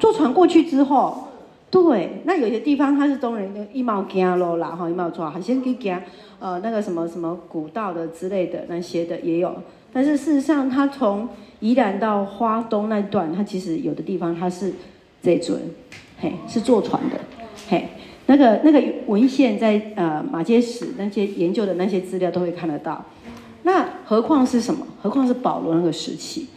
[0.00, 1.28] 坐船过去之后，
[1.70, 6.02] 对，那有些地方他是东人一毛行路啦，哈，一毛抓，好先给讲，
[6.40, 9.54] 呃，那个什么什么古道的之类的那些的也有。
[9.92, 11.28] 但是事实上，他从
[11.60, 14.72] 宜兰到花东那段，他其实有的地方他是
[15.22, 15.60] 这尊，
[16.18, 17.20] 嘿，是坐船的，
[17.68, 17.86] 嘿。
[18.26, 23.04] 那个那个文献在呃马偕史那些研究的那些资料都会看得到，
[23.62, 24.86] 那何况是什么？
[25.00, 26.48] 何况是保罗那个时期？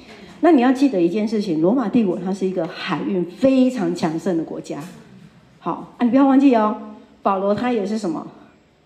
[0.42, 4.82] 那你要记得一件事情，罗马帝国它是一个海运非常强盛的国家。
[5.60, 6.76] 好啊，你不要忘记哦，
[7.22, 8.26] 保罗他也是什么？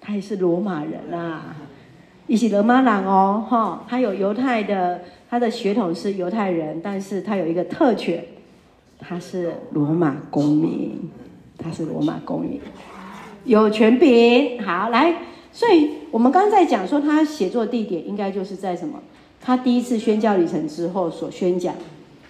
[0.01, 1.55] 他也是罗马人啊，
[2.27, 8.25] 伊是罗马人哦，哈，他有犹太的，他的血统是犹太人，但是他有一个特权，
[8.99, 11.09] 他是罗马公民。
[11.63, 12.59] 他是罗马公民，
[13.45, 14.61] 有权柄。
[14.61, 15.15] 好，来，
[15.51, 18.99] 所以我们刚刚在讲说，他写作地点应该就是在什么？
[19.41, 21.73] 他第一次宣教旅程之后所宣讲，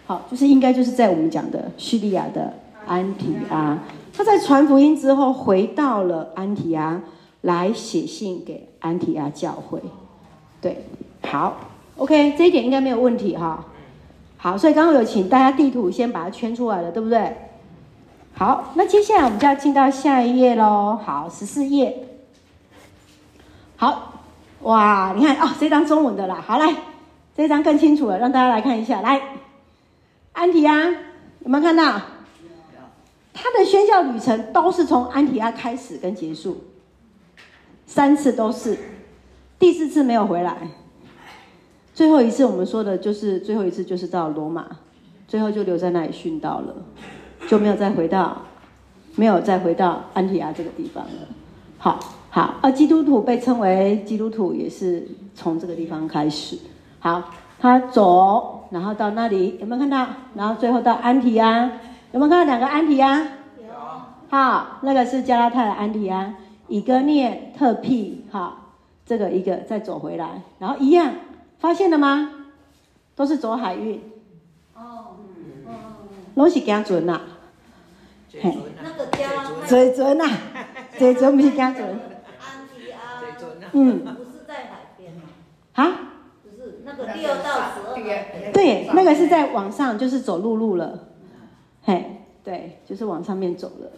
[0.05, 2.53] 好，就是应该就是在我们讲的叙利亚的
[2.85, 3.79] 安提阿。
[4.15, 7.01] 他在传福音之后回到了安提阿，
[7.41, 9.79] 来写信给安提阿教会。
[10.61, 10.83] 对，
[11.23, 11.57] 好
[11.97, 13.65] ，OK，这一点应该没有问题哈。
[14.37, 17.35] 好，所以刚刚有请大家地图先把它圈出来了，对不对？
[18.35, 20.99] 好，那接下来我们就要进到下一页喽。
[21.03, 22.07] 好，十四页。
[23.75, 24.21] 好，
[24.61, 26.43] 哇，你看哦，这张中文的啦。
[26.45, 26.75] 好，来，
[27.37, 29.01] 这张更清楚了，让大家来看一下。
[29.01, 29.21] 来，
[30.31, 30.95] 安提阿，有
[31.45, 32.01] 没有看到？
[33.35, 36.63] 他的宣教旅程都是从安提阿开始跟结束，
[37.85, 38.77] 三次都是，
[39.57, 40.69] 第四次没有回来，
[41.93, 44.67] 最后一次我们说的就是最后一次就是到罗马，
[45.27, 46.75] 最后就留在那里殉道了。
[47.47, 48.37] 就没有再回到，
[49.15, 51.11] 没有再回到安提亚这个地方了。
[51.77, 56.57] 好，好，而基督徒被称为基督徒也是从这个地方开始。
[56.99, 57.21] 好，
[57.59, 60.07] 他走，然后到那里有没有看到？
[60.35, 61.69] 然后最后到安提阿，
[62.11, 63.19] 有没有看到两个安提阿？
[63.19, 63.27] 有。
[64.29, 66.33] 好，那个是加拉太的安提阿，
[66.67, 68.25] 以哥涅特庇。
[68.31, 68.73] 好，
[69.05, 71.13] 这个一个再走回来，然后一样，
[71.59, 72.29] 发现了吗？
[73.15, 74.01] 都是走海运。
[74.75, 75.73] 哦，嗯，嗯，
[76.33, 77.21] 拢是行船呐。
[78.41, 79.29] 嘿，那个加
[79.67, 80.25] 坐船呐，
[80.97, 81.83] 坐船不是加船。
[81.83, 83.21] 安提阿，
[83.73, 85.21] 嗯，不是在海边吗？
[85.73, 86.11] 啊？
[86.43, 88.51] 不是，那个六到十二。
[88.51, 90.99] 对，那个是在往上，就是走陆路了。
[91.83, 93.91] 嘿，对，就是往上面走了。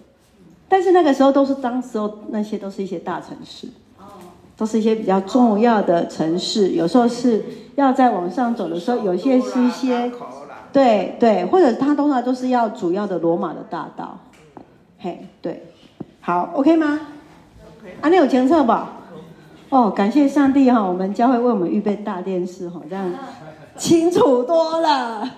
[0.67, 3.67] 但是那个时候都是当时候那些都是一些大城市，
[4.57, 6.69] 都是一些比较重要的城市。
[6.69, 7.43] 有时候是
[7.75, 10.11] 要在往上走的时候，有些是一些，
[10.73, 14.19] 对对，或者它通常都是要主要的罗马的大道。
[14.97, 15.63] 嘿，对，
[16.21, 16.99] 好，OK 吗？
[18.01, 18.73] 啊，你有前测不？
[19.69, 23.11] 哦，感谢上帝哈，我们教会为我们预备大电视哈，这样
[23.77, 25.29] 清楚多了。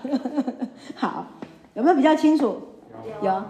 [0.94, 1.26] 好，
[1.74, 2.56] 有没有比较清楚？
[3.22, 3.42] 有。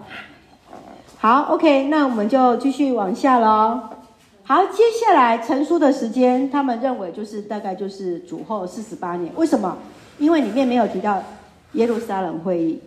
[1.18, 3.81] 好，OK，那我们就继续往下喽。
[4.44, 9.33] 好，接下来成书的时间，他们认为就是大概就是主后四十八年。
[9.37, 9.77] 为什么？
[10.18, 11.23] 因为里面没有提到
[11.73, 12.81] 耶路撒冷会议。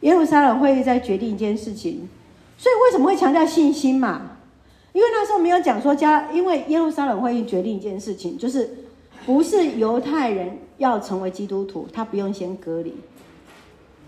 [0.00, 2.08] 耶路撒冷会议在决定一件事情。
[2.58, 4.22] 所以为什么会强调信心嘛？
[4.92, 8.78] 因为那时候没有讲说加，因为耶路撒冷会议决定一件事情，就是
[9.26, 12.94] 不是犹太人要成为基督徒，他不用先割礼。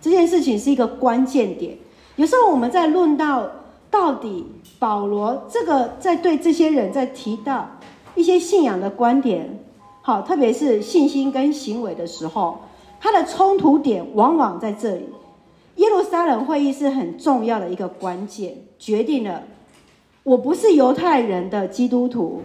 [0.01, 1.77] 这件事情是一个关键点。
[2.17, 3.51] 有时候我们在论到
[3.91, 4.47] 到底
[4.79, 7.69] 保罗这个在对这些人在提到
[8.15, 9.59] 一些信仰的观点，
[10.01, 12.61] 好，特别是信心跟行为的时候，
[12.99, 15.05] 他的冲突点往往在这里。
[15.79, 19.45] 耶路撒冷会议是很重要的一个关键，决定了
[20.25, 22.43] 我不是犹太人的基督徒，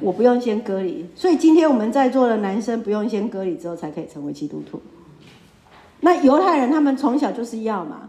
[0.00, 1.06] 我不用先割礼。
[1.14, 4.80] 所以今天我们在座的男生不用先割礼之后才可以成为基督徒。
[6.00, 8.08] 那犹太人他们从小就是要嘛，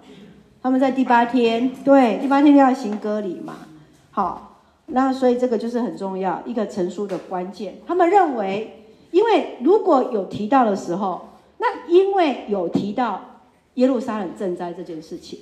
[0.62, 3.58] 他们在第八天，对，第八天就要行割礼嘛。
[4.12, 7.80] 好，那所以这个就是很重要一个成书的关键。
[7.86, 13.22] 他们认为，因为如果有提到的时候，那因为有提到。
[13.78, 15.40] 耶路撒冷赈灾这件事情，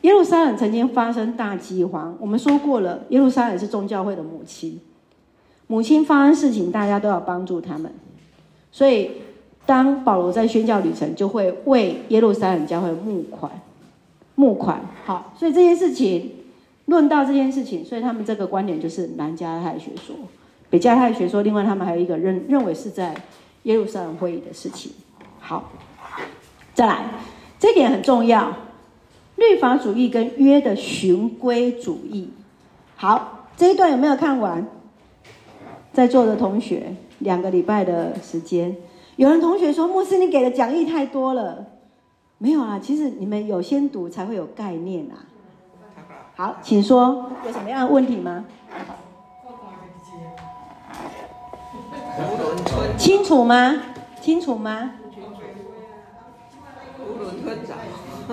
[0.00, 2.16] 耶路撒冷曾经发生大饥荒。
[2.20, 4.80] 我们说过了，耶路撒冷是宗教会的母亲，
[5.68, 7.92] 母亲发生事情，大家都要帮助他们。
[8.72, 9.12] 所以，
[9.64, 13.52] 当保罗在宣教旅程，就会为耶路撒冷教会募款，
[14.34, 14.84] 募款。
[15.04, 16.32] 好，所以这件事情
[16.86, 20.16] 论到这件事情，所以他们这个观点就是南加太学说，
[20.68, 21.42] 北加太学说。
[21.42, 23.14] 另外，他们还有一个认认为是在
[23.62, 24.90] 耶路撒冷会议的事情。
[25.38, 25.70] 好，
[26.74, 27.04] 再来，
[27.58, 28.52] 这点很重要。
[29.36, 32.30] 律法主义跟约的循规主义。
[32.96, 34.66] 好，这一段有没有看完？
[35.92, 38.76] 在座的同学，两个礼拜的时间，
[39.16, 41.66] 有人同学说：“牧师，你给的讲义太多了。”
[42.38, 45.28] 没有啊，其实你们有先读才会有概念啊。
[46.34, 48.44] 好，请说，有什么样的问题吗？
[52.96, 53.82] 清楚吗？
[54.20, 54.92] 清楚吗？
[57.12, 57.74] 囫囵吞枣，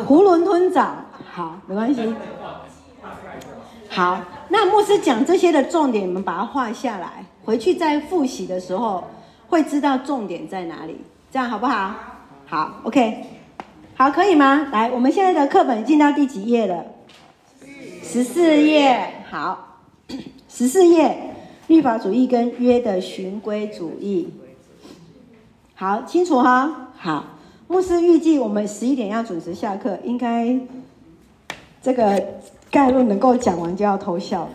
[0.04, 0.92] 囫囵吞枣。
[1.32, 2.14] 好，没关系。
[3.90, 9.04] 好，那牧师讲这些的重点，你们把它画下来，回去再复习的时候
[9.48, 11.96] 会知道重点在哪里，这样好不好？
[12.46, 13.26] 好，OK，
[13.96, 14.68] 好，可以吗？
[14.72, 16.86] 来，我们现在的课本进到第几页了？
[18.04, 19.16] 十四页。
[19.30, 19.78] 好，
[20.48, 21.36] 十四页，
[21.68, 24.34] 律法主义跟约的循规主义。
[25.76, 26.90] 好，清楚哈？
[26.98, 27.26] 好，
[27.70, 30.60] 牧师预计我们十一点要准时下课，应该
[31.82, 32.22] 这个。
[32.72, 34.50] 概论能够讲完就要偷笑了，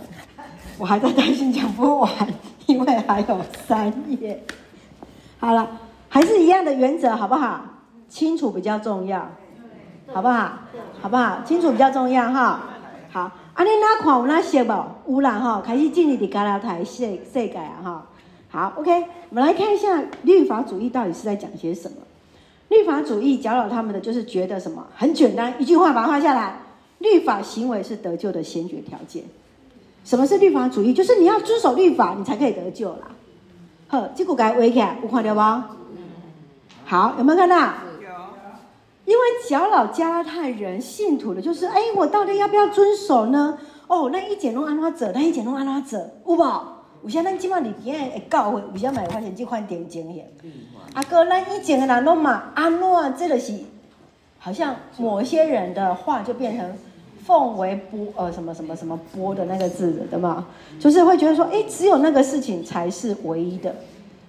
[0.78, 2.08] 我还在担心讲不完，
[2.66, 4.40] 因为还有三页。
[5.40, 5.68] 好了，
[6.08, 7.60] 还是一样的原则，好不好？
[8.08, 9.28] 清楚比较重要，
[10.12, 10.60] 好不好？
[11.02, 11.42] 好不好？
[11.44, 12.60] 清楚比较重要哈。
[13.10, 14.72] 好，阿你那看有那写不？
[15.08, 18.06] 有啦哈，开始进入的加拉台世世界啊哈。
[18.48, 21.96] 好，OK，我们来看一下律法主义到底是在讲些什么。
[22.76, 24.84] 律法主义搅扰他们的就是觉得什么？
[24.96, 26.58] 很简单，一句话把它画下来。
[26.98, 29.22] 律法行为是得救的先决条件。
[30.04, 30.92] 什么是律法主义？
[30.92, 33.10] 就是你要遵守律法，你才可以得救啦。
[33.88, 35.70] 呵，这个该围起来，有看到吗？
[36.84, 37.72] 好，有没有看到？
[39.04, 43.58] 因为搅扰加拉太人信徒的，就是哎，我到底要不要遵守呢？
[43.86, 46.38] 哦，那一剪弄安拉者，那一剪弄安拉者，有无？
[47.04, 50.26] 有些咱今晚里边会教会，有些买发现这款点经验。
[50.94, 53.52] 阿哥，那一剪的人拢嘛，安拉这个是，
[54.38, 56.72] 好像某些人的话就变成。
[57.26, 60.46] 奉为波呃什么什么什么波的那个字的对吗？
[60.78, 63.74] 就是会觉得说，哎，只有那个事情才是唯一的，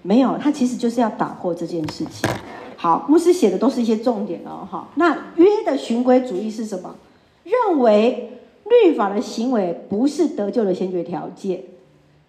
[0.02, 2.30] 没有，他其实就是要打破这件事情。
[2.78, 4.88] 好，牧师写的都是一些重点哦，哈。
[4.96, 6.96] 那约的循规主义是什么？
[7.44, 11.60] 认为律法的行为不是得救的先决条件，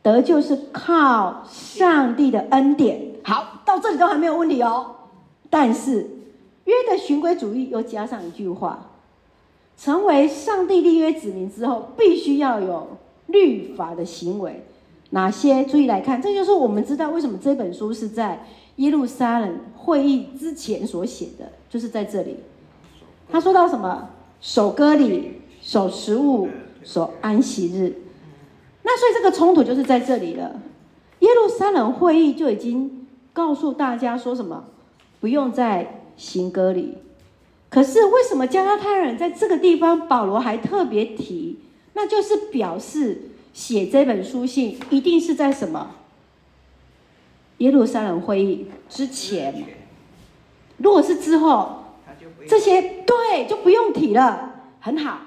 [0.07, 3.11] 得救是靠上帝的恩典。
[3.25, 4.95] 好，到这里都还没有问题哦。
[5.51, 6.09] 但是
[6.63, 8.91] 约的循规主义又加上一句话。
[9.77, 12.87] 成为上帝立约子民之后，必须要有
[13.27, 14.65] 律法的行为。
[15.11, 15.65] 哪些？
[15.65, 22.37] 注意来看，这就是我们知道为什么这本书是在耶路撒冷会议之前所写的，就是在这里。
[23.29, 24.09] 他说到什么？
[24.41, 26.49] 守割礼，守食物，
[26.85, 27.93] 守安息日。
[28.87, 30.63] 那所以这个冲突就是在这里了。
[31.19, 34.63] 耶路撒冷会议就已经告诉大家说什么？
[35.19, 36.99] 不用再行割礼。
[37.69, 41.59] 可是为什么加拉太人在这个地方，保罗还特别提？
[41.95, 45.97] 那就是表示写这本书信一定是在什么
[47.59, 49.65] 耶路撒冷会议之前。
[50.77, 51.85] 如果是之后，
[52.47, 54.53] 这些对就不用提了。
[54.79, 55.19] 很好，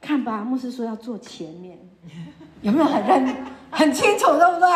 [0.00, 1.78] 看吧，牧师说要坐前面，
[2.64, 3.36] 有没有很认
[3.70, 4.68] 很清楚，对不对？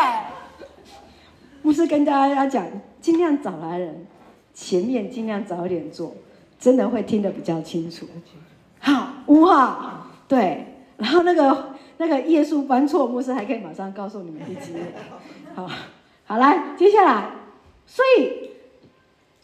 [1.63, 2.65] 牧师跟大家讲，
[3.01, 4.05] 尽量找来人，
[4.53, 6.15] 前面尽量早一点做。
[6.59, 8.05] 真的会听得比较清楚。
[8.79, 10.65] 好，五号，对，
[10.97, 14.79] 然后那个那个页数翻错，牧师还可以马上告诉你们第几页。
[15.55, 15.67] 好，
[16.25, 17.31] 好来，接下来，
[17.87, 18.51] 所以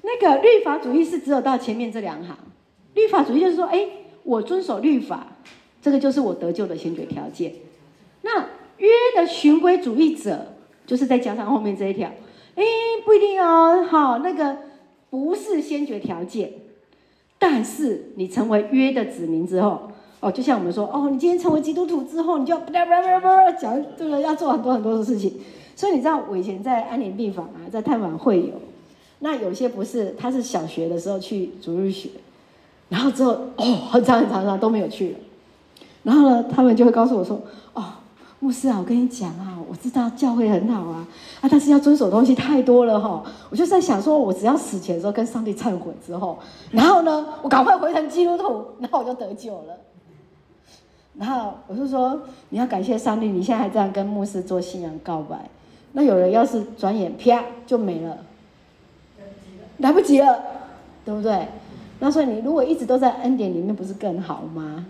[0.04, 2.38] 那个律法主义是只有到前面这两行。
[2.94, 3.88] 律法主义就是说，哎，
[4.24, 5.26] 我遵守律法，
[5.82, 7.52] 这个就是我得救的先决条件。
[8.26, 8.40] 那
[8.78, 10.48] 约的循规主义者，
[10.88, 12.10] 就是再加上后面这一条，
[12.56, 12.64] 哎，
[13.06, 13.84] 不一定哦。
[13.84, 14.58] 好，那个
[15.12, 16.52] 不是先决条件。
[17.38, 25.34] 但是你成为约的子民之后，哦，就像我们说，哦，你今天成为基督徒之后，你就不不不不讲这个要做很多很多的事情。
[25.76, 28.54] 所以你知道，我以前在安宁病房啊，在探访会友，
[29.20, 32.10] 那有些不是，他是小学的时候去主日学，
[32.90, 35.20] 然后之后哦，很长很长很长都没有去了，
[36.02, 37.40] 然后呢，他们就会告诉我说，
[37.74, 37.84] 哦。
[38.40, 41.08] 牧师啊，我跟你讲啊，我知道教会很好啊，
[41.42, 43.24] 啊，但是要遵守的东西太多了哈。
[43.50, 46.38] 我就在想说，我只要死前的时候跟上帝忏悔之后，
[46.72, 49.78] 然后呢，我赶快回成基督徒，然后我就得救了。
[51.18, 55.50] 然后我就说，你要感谢上帝，你现在还这样跟牧师做信仰告白，
[55.94, 58.18] 那有人要是转眼啪就没了，
[59.78, 60.44] 来不及了，
[61.06, 61.48] 对不对？
[62.00, 64.86] 那所以你如果一直都在恩典里面，不是更好吗？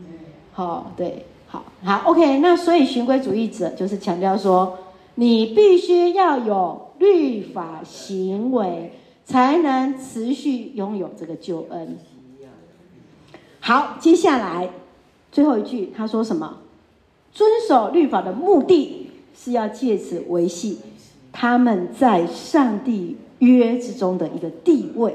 [0.52, 2.40] 好，对，好，好，OK。
[2.40, 4.78] 那所以循规主义者就是强调说，
[5.16, 8.94] 你必须要有律法行为，
[9.26, 11.98] 才能持续拥有这个救恩。
[13.60, 14.70] 好，接下来
[15.32, 16.58] 最后一句，他说什么？
[17.34, 20.80] 遵守律法的目的是要借此维系
[21.34, 25.14] 他们在上帝约之中的一个地位。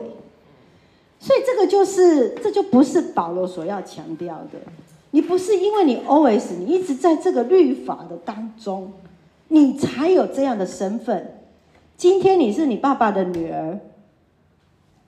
[1.18, 4.58] 所以这个就是，这就不是保罗所要强调的。
[5.12, 8.92] 你不是因为你 always 你一直在这个律法的当中，
[9.48, 11.34] 你才有这样的身份。
[11.96, 13.78] 今天你是你爸爸的女儿，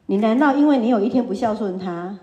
[0.07, 2.19] 你难道因为你有一天不孝顺他，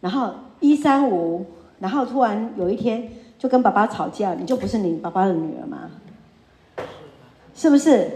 [0.00, 1.46] 然后一三五，
[1.78, 5.90] 然后突然有一天就跟爸爸吵架，你就不是你爸爸的女儿吗？
[7.54, 8.10] 是不是？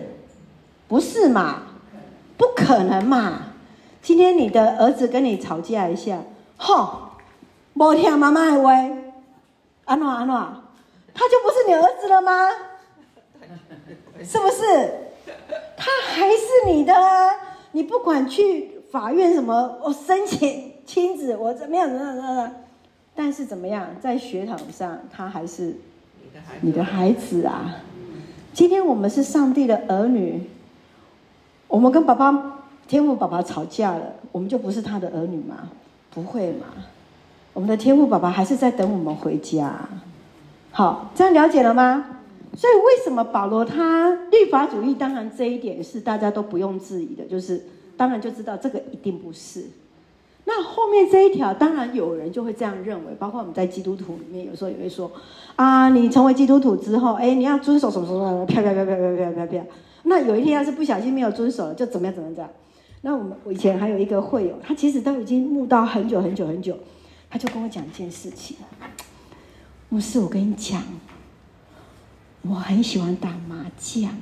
[0.86, 1.62] 不是嘛？
[2.36, 3.40] 不可能嘛？
[4.02, 6.20] 今天你的儿子跟你吵架一下，
[6.58, 6.98] 吼，
[7.72, 8.72] 没听妈妈的话，
[9.84, 10.34] 安诺安诺，
[11.12, 12.48] 他就不是你儿子了吗？
[14.22, 14.90] 是不是？
[15.76, 16.94] 他还是你的，
[17.72, 22.54] 你不管去法院什么，我申请亲子，我怎么样怎么样怎么样，
[23.14, 25.76] 但是怎么样，在学堂上，他还是
[26.60, 27.76] 你的孩子啊。
[28.52, 30.50] 今天我们是上帝的儿女，
[31.68, 32.52] 我们跟爸爸。
[32.86, 35.70] 天父爸爸吵架了，我们就不是他的儿女吗？
[36.10, 36.66] 不会嘛？
[37.54, 39.88] 我们的天父爸爸还是在等我们回家。
[40.72, 42.04] 好，这样了解了吗？
[42.56, 44.94] 所以为什么保罗他律法主义？
[44.94, 47.62] 当然这一点是大家都不用质疑的，就是
[47.96, 49.64] 当然就知道这个一定不是。
[50.44, 55.10] 那后面这一条，当然有人就会这样认为，包括我们在基督徒里面，有时候也会说
[55.56, 59.64] 啊，你成为基督徒之后，哎，你要遵守什么什么什么，啪啪啪啪啪啪啪啪。
[60.02, 62.50] 那有一天要是不小心没有遵守了，就怎么样怎么样这样。
[63.02, 66.76] 那我们我以前还有一个会友，他其实都已经慕道很久很久很久，
[67.34, 68.56] 他就跟我讲一件事情。
[69.88, 70.80] 牧师，我跟你讲，
[72.42, 74.16] 我很喜欢打麻将，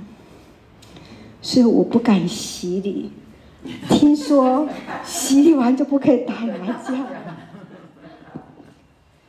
[1.42, 3.12] 所以我不敢洗礼。
[3.90, 4.66] 听说
[5.04, 7.06] 洗礼完就不可以打麻将，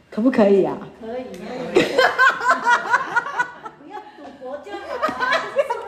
[0.10, 0.78] 可不可以啊？
[1.02, 1.26] 可以。
[3.84, 4.72] 不要赌博就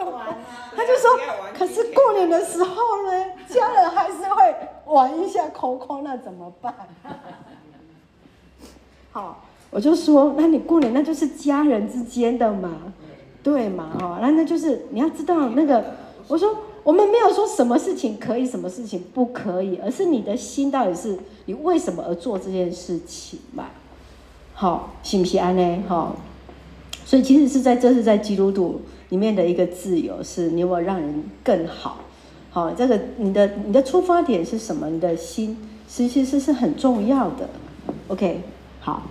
[0.03, 0.37] 好，玩啊。
[0.75, 1.17] 他就说，
[1.57, 2.75] 可是过年的时候
[3.09, 3.25] 呢？
[3.47, 4.53] 家人还是会
[4.85, 6.75] 玩一下抠抠，那怎么办？
[9.15, 12.93] 好，我就说，那你过年那就是家人之间的嘛，
[13.41, 13.91] 对嘛？
[13.97, 15.81] 哈，那那就是你要知道那个，
[16.27, 16.53] 我说
[16.83, 23.67] 我们没有说什么事情可以，什么事情不可以，而是你的心到底是你为什么而做这件事情嘛？
[24.53, 25.83] 好，信不信安呢？
[25.87, 26.17] 好，
[27.05, 31.99] 所以其实是在这是在基督徒里面的一个自由，是你有没有让人更好？
[32.51, 34.89] 好，这个你的你的出发点是什么？
[34.89, 35.57] 你的心
[35.87, 37.49] 其实是很重要的。
[38.09, 38.41] OK，
[38.85, 39.01] 好，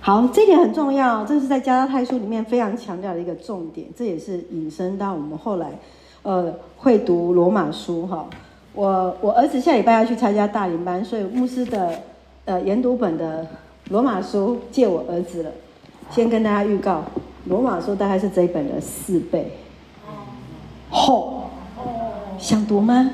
[0.00, 3.88] 好，这点很重要，这是在加拉太书里面非常强调的一个重点。
[3.96, 5.66] 这也是引申到我们后来，
[6.22, 8.24] 呃，会读罗马书哈。
[8.72, 12.02] 我我儿子下礼拜要去参加大灵班，所以牧师的
[12.44, 13.44] 呃研读本的
[13.88, 15.50] 罗马书借我儿子了。
[16.12, 17.02] 先跟大家预告，
[17.46, 19.58] 罗马书大概是这一本的四倍。
[20.90, 21.42] 哦。
[22.38, 23.10] 想读吗？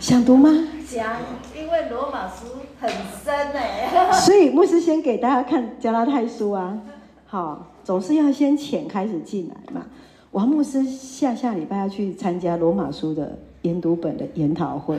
[0.00, 0.50] 想读吗？
[0.84, 1.16] 想，
[1.56, 2.46] 因为罗马书
[2.84, 2.92] 很
[3.24, 4.12] 深哎。
[4.20, 6.78] 所以牧师先给大家看加拉太书啊，
[7.26, 9.86] 好，总是要先浅开始进来嘛。
[10.32, 14.98] 王牧师下下礼拜要去参加罗马书的研读本的研讨会，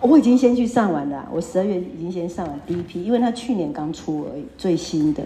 [0.00, 5.22] 我已经先去上完了，我十二月已经先上完第一批，因为他去年刚出而已，最新的。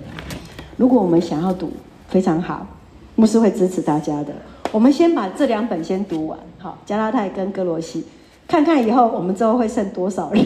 [0.77, 1.73] 如果我们想要读，
[2.07, 2.67] 非常好，
[3.17, 4.33] 牧师会支持大家的。
[4.71, 8.05] 我们先把这两本先读完，好，加拉太跟歌罗西，
[8.47, 10.45] 看看以后我们之后会剩多少人。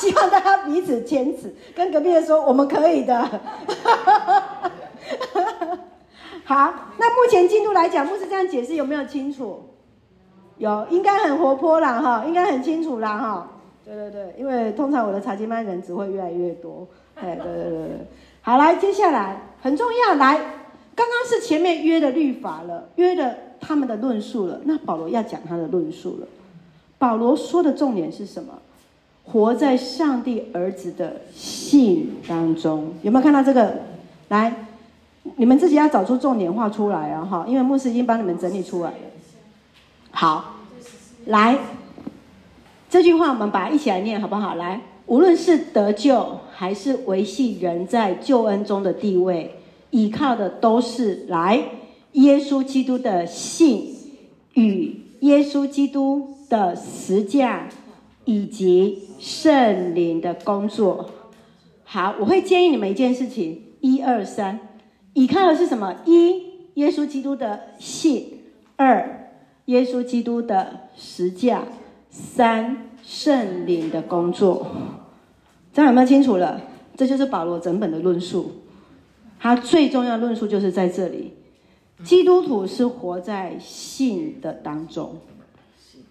[0.00, 3.20] 希望大家彼此坚持，跟隔壁的说我们可以的。
[6.42, 9.60] 好，那目前进度来讲，牧师这样解释有没有清楚？
[10.56, 13.48] 有，应该很活泼啦，哈，应该很清楚啦，哈。
[13.84, 16.88] 对对对，因为通常我的查经班人只会越来越多。
[17.16, 18.06] 哎，对对对对，
[18.40, 20.40] 好，来，接下来很重要，来。
[20.94, 24.60] 刚刚是前面约的律法了，约的他们的论述了。
[24.64, 26.26] 那保罗要讲他的论述了。
[26.98, 28.52] 保罗说的重点是什么？
[29.30, 33.82] 活在上帝儿子的信当中，有没有看到这个？
[34.28, 34.66] 来，
[35.36, 37.24] 你们自己要找出重点画出来啊！
[37.24, 38.96] 哈，因为牧师已经帮你们整理出来了。
[40.10, 40.56] 好，
[41.26, 41.58] 来，
[42.88, 44.56] 这句话我们把它一起来念好不好？
[44.56, 49.56] 来，无论是得救还是维系人在救恩中的地位。
[49.90, 51.60] 依靠的都是来
[52.12, 53.92] 耶稣基督的信
[54.54, 57.66] 与耶稣基督的十架
[58.30, 61.10] 以及圣灵的工作。
[61.82, 64.60] 好，我会建议你们一件事情：一二三，
[65.14, 65.96] 依靠的是什么？
[66.04, 66.40] 一，
[66.74, 68.22] 耶稣基督的信；
[68.76, 69.32] 二，
[69.64, 71.62] 耶稣基督的十架；
[72.08, 74.64] 三，圣灵的工作。
[75.72, 76.60] 这样有没有清楚了？
[76.96, 78.52] 这就是保罗整本的论述。
[79.40, 81.32] 他最重要论述就是在这里：
[82.04, 85.16] 基督徒是活在信的当中，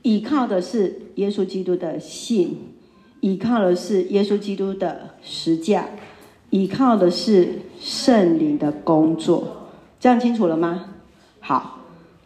[0.01, 2.73] 依靠的是耶稣基督的信。
[3.21, 5.87] 依靠的是耶稣基督的十架，
[6.51, 9.67] 依靠的是圣灵的工作，
[9.99, 10.85] 这样清楚了吗？
[11.41, 11.79] 好，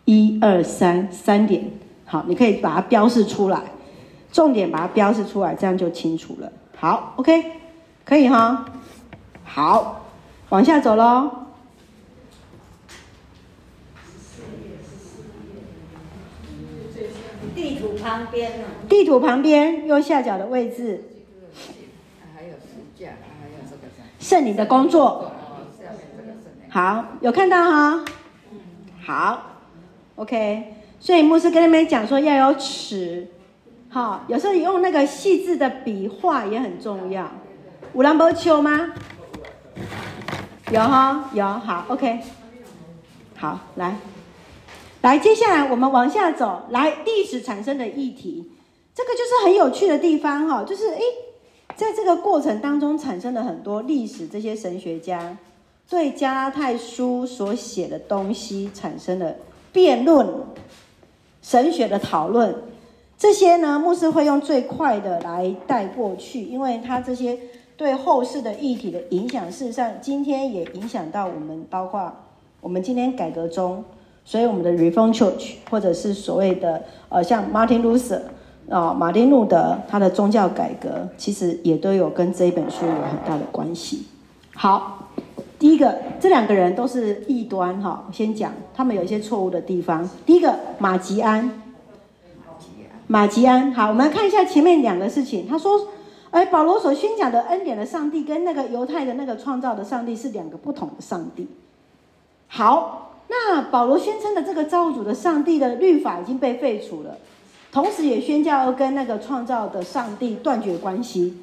[0.05, 1.71] 一二三，三点，
[2.05, 3.71] 好，你可以把它标示出来，
[4.31, 6.51] 重点把它标示出来，这样就清楚了。
[6.77, 7.43] 好，OK，
[8.05, 8.63] 可以哈。
[9.43, 10.05] 好，
[10.49, 11.39] 往下走喽。
[17.55, 18.67] 地图旁边呢？
[18.89, 21.03] 地图旁边右下角的位置。
[22.35, 25.31] 还有十架，还有这个圣灵的工作。
[26.69, 28.05] 好，有看到哈？
[29.05, 29.43] 好
[30.15, 30.75] ，OK。
[30.99, 33.27] 所以牧师跟你们讲说要有尺，
[33.89, 37.29] 好，有时候用那个细致的笔画也很重要。
[37.93, 38.93] 有人没秋吗？
[40.71, 42.19] 有哈，有好，OK。
[43.35, 43.95] 好，来。
[45.03, 46.61] 来，接下来我们往下走。
[46.69, 48.49] 来，历史产生的议题，
[48.95, 50.63] 这个就是很有趣的地方哈。
[50.63, 51.01] 就是诶，
[51.75, 55.37] 在这个过程当中产生了很多历史，这些神学家
[55.89, 59.35] 对加拉太书所写的东西产生了
[59.73, 60.25] 辩论、
[61.41, 62.55] 神学的讨论。
[63.17, 67.37] 这些呢，牧师会用最快的来带过去，因为他这些
[67.75, 72.09] 对后世的议题的影响，事实上今天也影响到我们，包括
[72.61, 73.83] 我们今天改革中。
[74.25, 78.21] 所以，我们的 Reform Church，或者是所谓的呃，像 Martin Luther
[78.69, 84.07] 啊、呃，马丁路德，他的宗教改革，其实也都有跟这一本书有很大的关系。
[84.55, 85.09] 好，
[85.59, 88.07] 第一个，这两个人都是异端哈。
[88.13, 90.09] 先讲他们有一些错误的地方。
[90.25, 91.61] 第一个，马吉安，
[93.07, 93.73] 马吉安。
[93.73, 95.45] 好，我们来看一下前面两个事情。
[95.45, 95.89] 他说，
[96.31, 101.49] 哎，保罗所宣讲的恩典的上帝，跟那个犹太的那个创造的上帝是两个不同的上帝。
[102.47, 103.09] 好。
[103.35, 107.17] 那保罗宣称的这个造物主的上帝的律法已经被废除了，
[107.71, 111.39] 同时也宣教要跟那个创造的上帝断绝关系。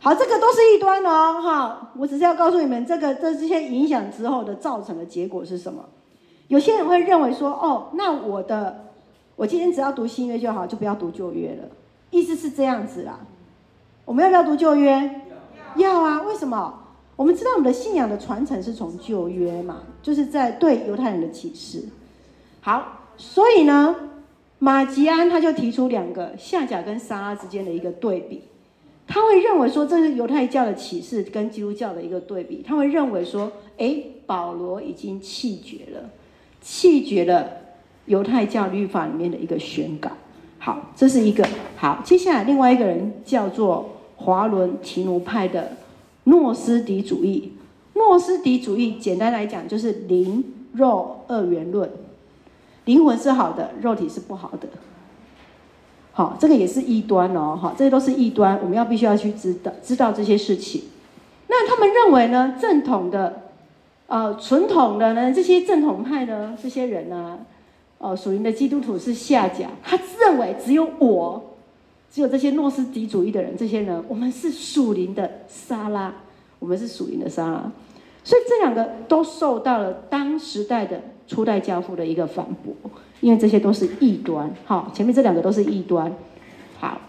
[0.00, 1.92] 好，这个都是异端哦，哈！
[1.96, 5.84] 我只是要告诉你们，这个这这些影响之后的造成的结果是什么？
[6.48, 8.86] 有些人会认为说，哦，那我的
[9.36, 11.68] 我今天只要读新约就好，就不要读旧约了。
[12.10, 13.20] 意思是这样子啦。
[14.04, 15.22] 我们要不要读旧约？
[15.76, 16.22] 要啊！
[16.22, 16.81] 为什么？
[17.14, 21.84] 我们知道我们的信仰的传承是从旧约嘛，就是在对犹太人的启示。
[22.60, 23.94] 好，所以呢，
[24.58, 28.42] 马吉安他就提出两个夏甲跟沙拉之间的一个对比。
[29.06, 32.64] 他会认为说，这是犹太教的启示跟基督教的一个对比。
[32.66, 36.08] 他会认为说，诶，保罗已经弃绝了，
[36.60, 37.46] 弃绝了
[38.06, 40.10] 犹太教律法里面的一个宣告。
[40.58, 41.46] 好，这是一个。
[41.76, 45.76] 好，接下来另外一个人叫做华伦提努派的。
[46.24, 47.52] 诺斯底主义，
[47.94, 50.44] 诺斯底主义简单来讲就是灵
[50.74, 51.90] 肉二元论，
[52.84, 54.68] 灵魂是好的，肉体是不好的。
[56.12, 60.82] 好，这个也是异端哦，哈，这些都是异端，我们要必须要去知道知道这些事情。
[61.48, 63.42] 那他们认为呢，正统的，
[64.06, 67.40] 呃，纯统的呢，这些正统派呢，这些人呢，
[67.98, 71.48] 哦，属于的基督徒是下甲，他认为只有我。
[72.12, 76.12] 只有这些诺斯底主义的人，这些人，我们是属灵的沙拉，
[76.58, 77.72] 我们是属灵的沙拉，
[78.22, 82.74] 所以这两个都受到了当时代的初代教父的一个反驳，
[83.22, 84.54] 因为这些都是异端。
[84.66, 86.14] 好，前面这两个都是异端。
[86.78, 87.00] 好，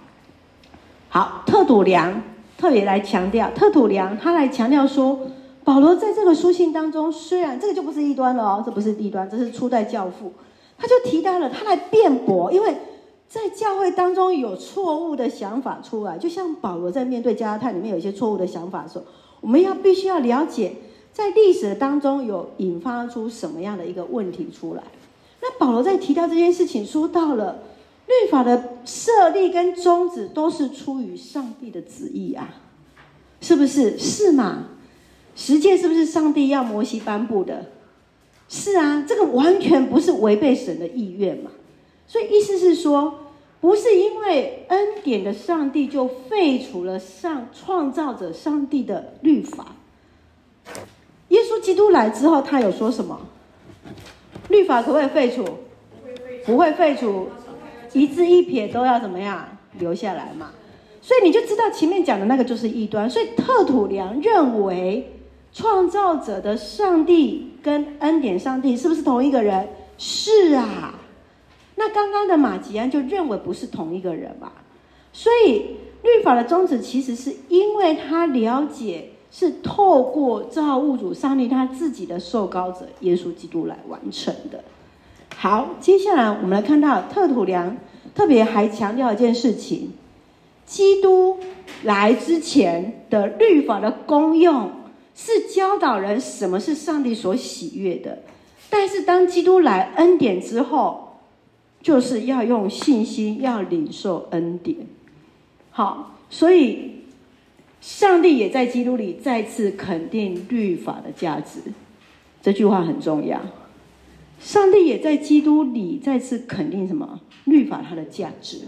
[1.09, 2.23] 好，特土良
[2.57, 5.19] 特别来强调，特土良他来强调说，
[5.65, 10.31] 保罗在这个书信当中，虽然这个就不是异端了哦，这不是异端，这是初代教父，
[10.77, 12.73] 他就提到了他来辩驳，因为。
[13.33, 19.05] 在教会当中有错误的想法出来，就像保罗在面对加拉太里面有一些错误的想法的时候，
[19.41, 20.75] 我们要必须要了解，
[21.11, 24.83] 在历史当中有引发出什么样的一个问题出来。
[25.41, 27.63] 那保罗在提到这件事情，说到了
[28.05, 32.61] 律法的设立跟宗旨都是出于上帝的旨意啊，
[33.41, 33.97] 是不是？
[33.97, 34.65] 是吗？
[35.35, 37.71] 十诫是不是上帝要摩西颁布的？
[38.47, 41.49] 是啊，这个完全不是违背神的意愿嘛。
[42.05, 43.21] 所以意思是说。
[43.63, 49.67] 不是因为恩典的上帝就废除了上创造者上帝的律法。
[51.29, 53.21] 耶稣基督来之后，他有说什么？
[54.49, 55.45] 律法可不可以废除？
[56.45, 57.29] 不会废除，
[57.93, 60.51] 一字一撇都要怎么样留下来嘛？
[61.01, 63.09] 所以你就知道前面讲的那个就是异端。
[63.09, 65.09] 所以特土良认为
[65.53, 69.69] 创造者的上帝跟恩典上帝是不是同一个人？
[69.97, 70.99] 是啊。
[71.75, 74.51] 那刚刚的马吉安就认为不是同一个人嘛？
[75.11, 84.63] 所以律法的宗旨其实是因为他了解是透过造物主上帝他自己的受膏者耶稣基督来完成的。
[85.35, 87.77] 好，接下来我们来看到特土良
[88.13, 89.89] 特别还强调一件事情：
[90.65, 91.39] 基督
[91.83, 94.71] 来之前的律法的功用
[95.15, 98.19] 是教导人什么是上帝所喜悦的，
[98.69, 101.02] 但是当基督来恩典之后，
[101.83, 104.77] 就是要用信心要领受恩典。
[105.69, 107.03] 好，所以
[107.81, 111.59] 上帝也在基督里再次肯定律法的价值，
[112.41, 113.39] 这句话很重要。
[114.39, 117.19] 上帝也在基督里再次肯定什么？
[117.45, 118.61] 律法它的价值。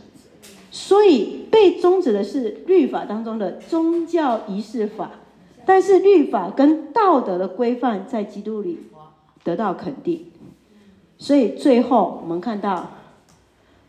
[0.70, 5.11] 所以被终止的是律法当中的宗教仪式法，
[5.66, 8.80] 但是律法跟道德的规范在基督里
[9.43, 10.26] 得到肯定。
[11.18, 12.91] 所以最后我们看到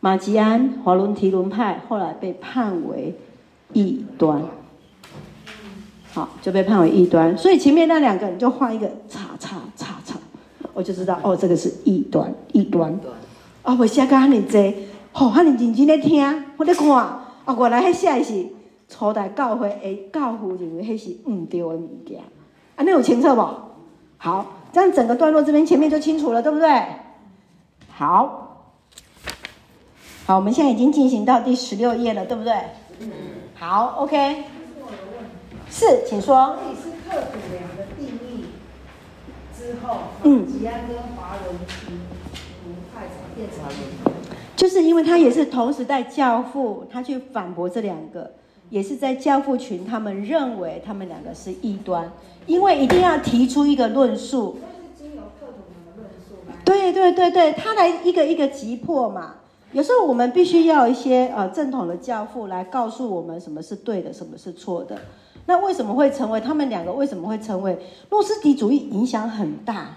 [0.01, 3.14] 马吉安华伦提伦派后来被判为
[3.72, 4.42] 异端，
[6.12, 7.36] 好，就被判为异端。
[7.36, 10.16] 所以前面那两个人就画一个叉叉叉叉。
[10.74, 12.99] 我就知道哦，这个是异端，异端。
[13.62, 14.74] 啊，我写个哈尼济，
[15.11, 16.88] 吼哈尼认真咧听，我咧看。
[16.88, 18.47] 啊，原来迄写的是
[18.88, 22.20] 初代教会诶，教父认为迄是唔对的物件。
[22.76, 23.42] 啊，你有清楚不？
[24.18, 26.68] 好，这样整个段落这边前面就清楚了，对不对？
[27.88, 28.45] 好，
[30.27, 32.53] 好，我们现在已经进行到第十六页了，对不对？
[32.99, 33.09] 嗯。
[33.55, 34.43] 好，OK。
[35.70, 36.57] 是，请说。
[40.24, 41.93] 嗯，吉安跟华伦提
[42.64, 43.07] 伦派
[43.37, 43.64] 变成
[44.57, 48.33] 就是因为他也是同时代教父，他去反驳这两个，
[48.68, 52.11] 也是在教父群，他们认为他们两个是异端，
[52.47, 54.59] 因为一定要提出一个论述。
[56.64, 59.35] 对对对对，他来一个一个击破嘛。
[59.73, 64.97] 有时候我们必须要一些呃正统的教父来告诉我们什么是对的，什么是错的。
[65.47, 66.93] 那为什么会成为他们两个？
[66.93, 67.79] 为什么会成为
[68.11, 68.89] 诺斯底主义？
[68.91, 69.89] 影响很大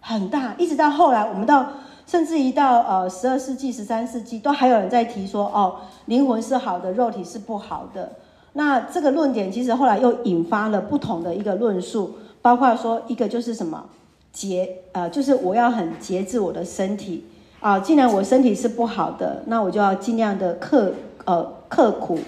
[0.00, 1.66] 很大，一直到后来，我们到
[2.06, 8.12] 甚至于到呃十二世纪、十三世纪，都还有人在提说哦，灵魂是好的，肉体是不好的。
[8.52, 13.84] 那这个论点其实后来又引发了不同的一个论述，包括说一个就是什么
[14.32, 17.24] 节呃，就是我要很节制我的身体
[17.64, 20.92] 啊，既然我身体是不好的，那我就要尽量的刻
[21.24, 22.18] 呃刻苦。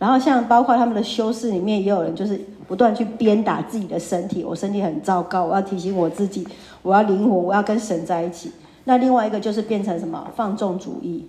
[0.00, 6.44] 然后像包括他们的修士里面也有人就是不断去鞭打自己的身体，我身体很糟糕，我要提醒我自己，
[6.82, 8.50] 我要灵活，我要跟神在一起。
[8.82, 11.28] 那另外一个就是变成什么放纵主义，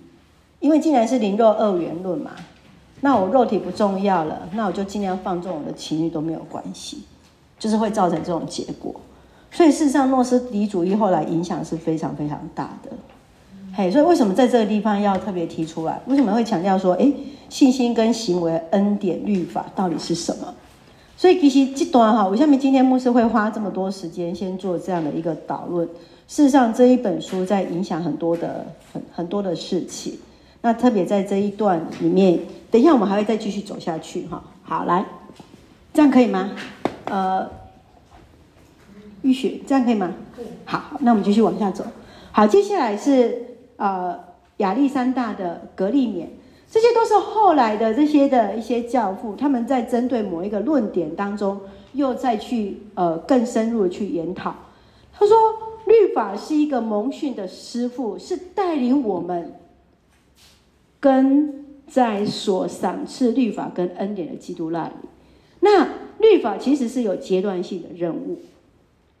[0.58, 2.32] 因为既然是灵肉二元论嘛，
[3.02, 7.04] 那我肉体不重要了，那我就尽量放纵我的情欲都没有关系，
[7.60, 8.92] 就是会造成这种结果。
[9.52, 12.90] 所以事实上，诺斯底主义后来影响是非常非常大的。
[13.74, 16.00] 嘿，所以为什么在这个地方要特别提出来？
[16.06, 17.12] 为什么会强调说，诶？
[17.48, 20.54] 信心跟行为恩典律法到底是什么？
[21.18, 25.86] 所以其实这段哈，我下面今天牧师会花这么多时间先做这样的一个导论。
[26.26, 30.18] 事实上这一本书在影响很多的很很多的事情。
[30.62, 34.42] 那特别在这一段里面，等一下我们还会再继续走下去哈。
[34.62, 35.04] 好，来，
[35.92, 36.52] 这样可以吗？
[37.04, 37.46] 呃，
[39.20, 40.10] 玉雪，这样可以吗？
[40.64, 41.84] 好，那我们继续往下走。
[42.30, 43.51] 好，接下来是
[43.82, 44.18] 呃
[44.58, 46.30] 亚历山大的革历免。
[46.70, 51.60] 这些都是后来的这些的一些教父，他们在针对某一个论点当中，
[51.92, 54.54] 又再去呃更深入的去研讨。
[55.12, 55.36] 他说，
[55.84, 59.52] 律法是一个蒙训的师傅，是带领我们
[60.98, 64.94] 跟在所赏赐律法跟恩典的基督那里。
[65.60, 65.86] 那
[66.20, 68.38] 律法其实是有阶段性的任务，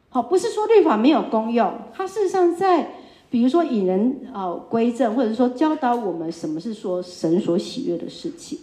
[0.08, 2.92] 好，不是说律法没有功用，它事实上在。
[3.32, 8.58] 比如说引人啊归正，或者说教导我们什么是说神所喜悦的事情。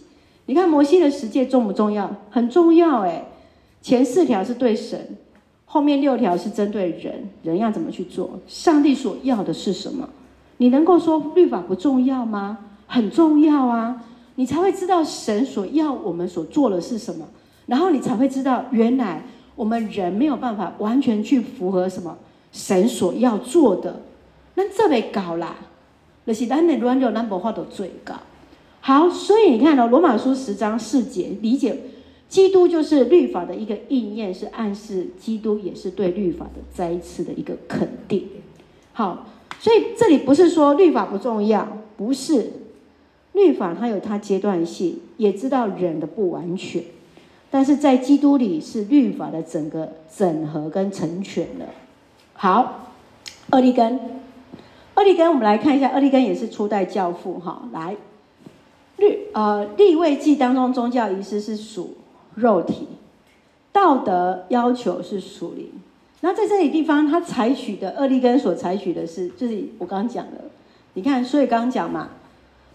[0.46, 2.08] 你看摩西的十诫重不重要？
[2.30, 3.24] 很重要诶，
[3.82, 5.16] 前四条是对神，
[5.64, 8.38] 后面六条是针对人，人要怎么去做？
[8.46, 10.08] 上帝所要的是什么？
[10.58, 12.58] 你能够说律法不重要吗？
[12.86, 14.04] 很重要啊！
[14.36, 17.26] 你才会知道神所要我们所做的是什么，
[17.66, 19.24] 然后你才会知道原来
[19.56, 22.16] 我们人没有办法完全去符合什么
[22.52, 24.02] 神所要做的。
[24.60, 25.56] 那这边搞啦，
[26.26, 28.14] 就是咱的软弱，咱无法度最高。
[28.82, 31.74] 好，所以你看哦，罗马书十章四节，理解
[32.28, 38.28] 基督就是律法的一个应验，是暗示基督也是对律法的再一次的一个肯定。
[38.92, 39.26] 好，
[39.58, 42.52] 所以这里不是说律法不重要，不是，
[43.32, 46.82] 律法它有它阶段性，也知道人的不完全，
[47.50, 51.64] 但是在基督里是律法的整个整合跟成全了。
[52.34, 52.90] 好，
[53.52, 54.00] 俄利根，
[55.00, 57.96] 俄利根，我们来看一下，俄利根也是初代教父哈，来。
[58.98, 61.96] 律呃，利未记当中宗教仪式是属
[62.34, 62.86] 肉体，
[63.72, 65.70] 道德要求是属灵。
[66.20, 70.50] 那在这里地方，他采取的俄利根所采取的是，就是我刚刚讲的，
[70.92, 72.10] 你看，所以刚刚讲嘛，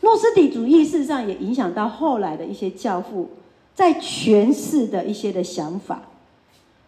[0.02, 3.30] 诺斯底主义事实上也影响到后来的一些教父
[3.76, 6.02] 在诠释的一些的想法。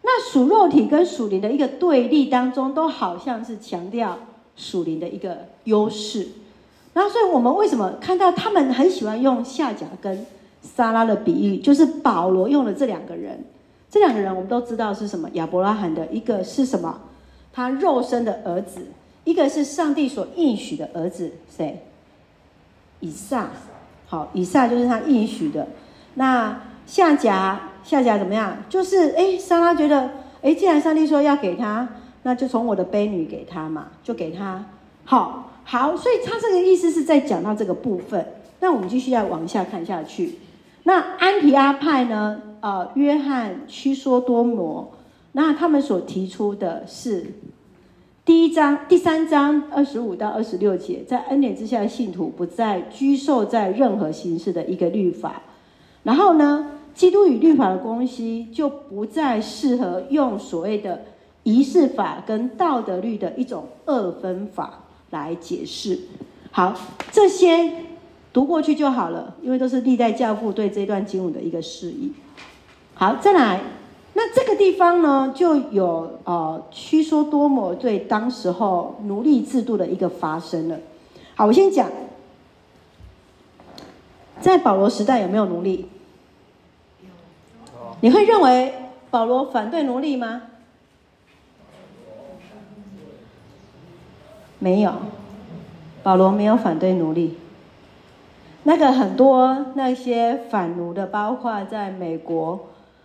[0.01, 4.17] 那属肉体跟属灵的一个对立当中，都好像是强调
[4.57, 6.27] 属灵的一个优势。
[6.93, 10.25] 然后，所以我们为什么看到他们很喜欢用夏甲跟
[10.61, 11.59] 撒拉的比喻？
[11.59, 13.45] 就是保罗用了这两个人，
[13.89, 15.29] 这两个人我们都知道是什么？
[15.33, 16.99] 亚伯拉罕的一个是什么？
[17.53, 18.87] 他肉身的儿子，
[19.23, 21.83] 一个是上帝所应许的儿子，谁？
[22.99, 23.49] 以撒。
[24.07, 25.67] 好，以撒就是他应许的。
[26.15, 28.57] 那夏甲，夏甲怎么样？
[28.69, 30.09] 就是哎，撒拉觉得
[30.41, 31.87] 哎，既然上帝说要给他，
[32.27, 34.65] 那就从我的婢女给他嘛，就给他。
[35.05, 35.53] 好。
[35.69, 38.25] 好，所以他这个意思是在讲到这个部分。
[38.61, 40.35] 那我们继续要往下看下去。
[40.83, 42.41] 那安提阿派呢？
[42.61, 44.93] 呃，约翰屈梭多摩，
[45.33, 47.33] 那他们所提出的是
[48.23, 55.41] 第一章第三章二十五到二十六节，在恩典之下的信徒不再拘受在任何形式的一个律法。
[56.03, 61.01] 然后呢，基督与律法的关系就不再适合用所谓的
[61.47, 64.83] 仪式法跟道德律的一种二分法。
[65.09, 65.97] 来解释，
[66.51, 66.75] 好，
[67.13, 67.85] 这些
[68.33, 72.11] 读过去就好了，因为都是历代教父对这段经文的一个释义。
[72.93, 73.61] 好，再来，
[74.15, 80.77] 那这个地方呢，就有呃，屈梭多摩对当时候奴隶制度的一个发生了。
[81.35, 81.89] 好，我先讲，
[84.41, 85.85] 在保罗时代有没有奴隶？
[88.01, 88.73] 你会认为
[89.09, 90.41] 保罗反对奴隶吗？
[94.59, 94.91] 没有，
[96.03, 97.37] 保罗没有反对奴隶。
[98.63, 102.59] 那个很多那些反奴的，包括在美国，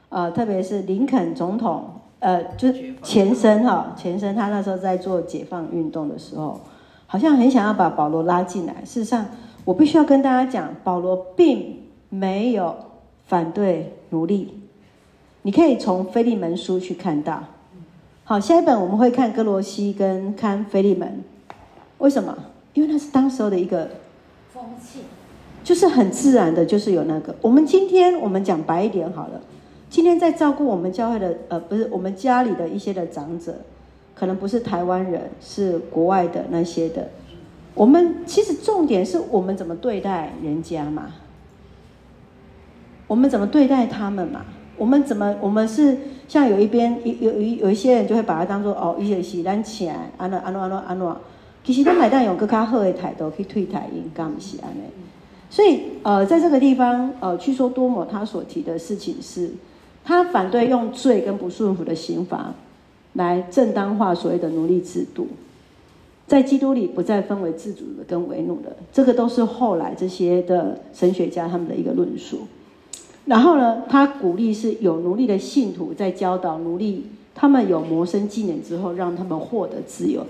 [0.08, 1.84] 呃，特别是林肯总统，
[2.18, 6.60] 呃，就是前身哈，前身他那时候在做解放运动的时候，
[7.06, 8.74] 好像很想要把保罗拉进来。
[8.84, 9.26] 事实上，
[9.64, 11.76] 我必须要跟大家讲，保罗并
[12.08, 12.74] 没有
[13.26, 14.62] 反对奴隶。
[15.42, 17.44] 你可以从腓利门书去看到。
[18.24, 21.22] 好，下一本我们会看哥罗西跟看腓利门。
[22.02, 22.36] 为什么？
[22.74, 23.88] 因为那是当时候的一个
[24.52, 25.02] 风气，
[25.62, 27.32] 就是很自然的，就是有那个。
[27.40, 29.40] 我们今天我们讲白一点好了，
[29.88, 33.54] 今天在照顾我们教会的，呃，不是我们家里的一些的长者，
[34.16, 37.08] 可能不是台湾人，是国外的那些的。
[37.74, 41.12] 我们其实重点是我们怎么对待人家嘛，
[43.06, 44.44] 我们怎么对待他们嘛，
[44.76, 45.96] 我们怎么，我们是
[46.26, 51.20] 像有一边有有有一些人就会把它当做哦，一些洗单钱，安诺安诺安诺安诺。
[51.64, 54.90] 其实他买单有个较好的态度去退台，应该不是安内。
[55.48, 59.50] 所以呃，在这个地方呃，屈梭多摩他所提的事情是，
[60.02, 62.54] 他反对用罪跟不顺服的刑罚
[63.12, 65.28] 来正当化所谓的奴隶制度，
[66.26, 72.46] 在基督里不再分为自主的跟为奴的，这个都是后来这些的神学家他们的一个论述。
[73.26, 80.26] 然后呢，他鼓励是有奴隶的信徒在教导奴隶，他们有谋生技能之后，让他们获得自由。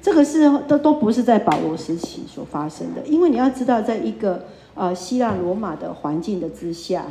[0.00, 4.44] 这个是都都不是在保罗时期所发生的，因为你要知道，在一个
[4.74, 7.06] 呃希腊罗马的环境的之下，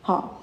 [0.00, 0.40] 好，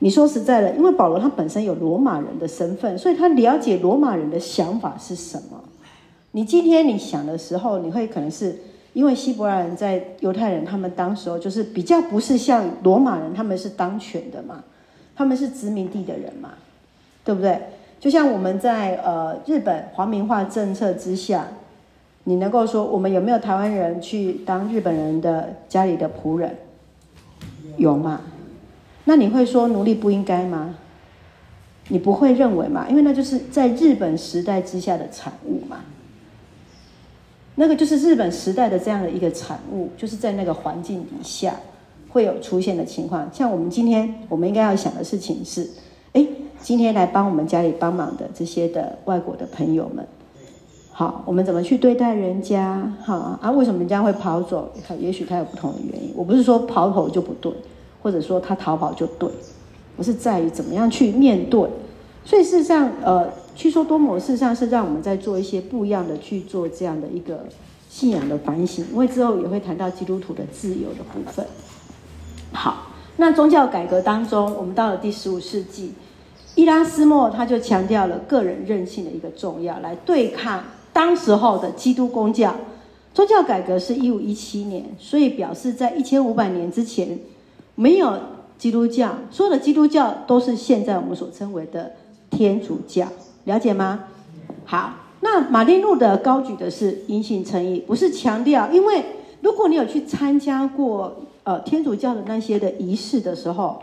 [0.00, 5.64] 你说实在的，因为保罗他本身有罗马人的身份，所以他了解罗马人的想法是什么。
[6.32, 8.58] 你今天你想的时候，你会可能是
[8.92, 14.62] 因为希伯来人在犹太人他们当时候就是比较不是像罗马人，他们是当权的嘛，
[15.16, 16.50] 他们是殖民地的人嘛，
[17.24, 17.58] 对不对？
[18.04, 21.48] 就像我们在呃日本皇民化政策之下，
[22.24, 26.54] 你能够说我们有没有台湾人去当日本人的家里的仆人？
[27.78, 28.20] 有吗？
[29.04, 30.74] 那你会说奴隶不应该吗？
[31.88, 32.86] 你不会认为嘛？
[32.90, 35.78] 因为那就是在日本时代之下的产物嘛。
[37.54, 41.54] 那个就是日本时代的这样的一个产物，就是在那个环境底下
[42.10, 43.30] 会有出现的情况。
[43.32, 45.66] 像我们今天我们应该要想的事情是，
[46.64, 50.02] 今天来帮我们家里帮忙的这些的外国的朋友们，
[50.90, 52.90] 好，我们怎么去对待人家？
[53.04, 54.72] 好啊，为什么人家会跑走？
[54.98, 56.10] 也许他有不同的原因。
[56.16, 57.52] 我不是说跑走就不对，
[58.02, 59.28] 或者说他逃跑就对，
[59.98, 61.68] 我是在于怎么样去面对。
[62.24, 67.40] 所以事实上，呃，去说多摩事实上是让我们在做一些不一样的去做这样的一个
[67.90, 71.44] 信仰的反省，因为之后也会谈到基督徒的自由的部分。
[72.52, 72.86] 好，
[73.18, 75.92] 那宗教改革当中，我们到了第十五世纪，
[76.54, 82.54] 伊拉斯谟他就强调了个人任性的一个重要，来对抗当时候的基督公教。
[83.12, 87.18] 宗教改革是一五一七年，所以表示在一千五百年之前
[87.74, 88.18] 没有
[88.58, 91.92] 基督教，所有的基督教都是现在我们所称为的
[92.30, 93.06] 天主教。
[93.44, 94.04] 了解吗？
[94.64, 98.68] 好，那马丁路德高举的是因信称义，不是强调。
[98.72, 99.04] 因为
[99.42, 103.80] 如果你有去参加过呃天主教的那些的仪式的时候，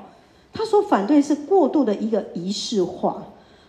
[0.54, 3.24] 他所反对是过度的一个仪式化，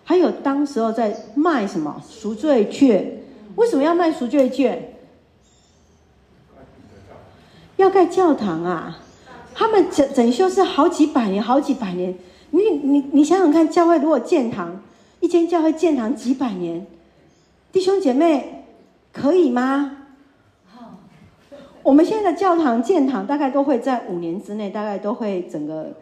[0.04, 3.22] 还有当时候在卖什么赎罪券？
[3.56, 4.94] 为什么要卖赎罪券？
[7.76, 9.00] 要盖教堂啊！
[9.54, 12.14] 他们整整修是好几百年，好几百年。
[12.50, 14.82] 你你你想想看，教会如果建堂。
[15.20, 16.84] 一间教会建堂几百年，
[17.70, 18.64] 弟兄姐妹
[19.12, 19.98] 可以吗？
[21.84, 25.92] 我们现在的教堂建堂大概都会在五年之内，大概都会整个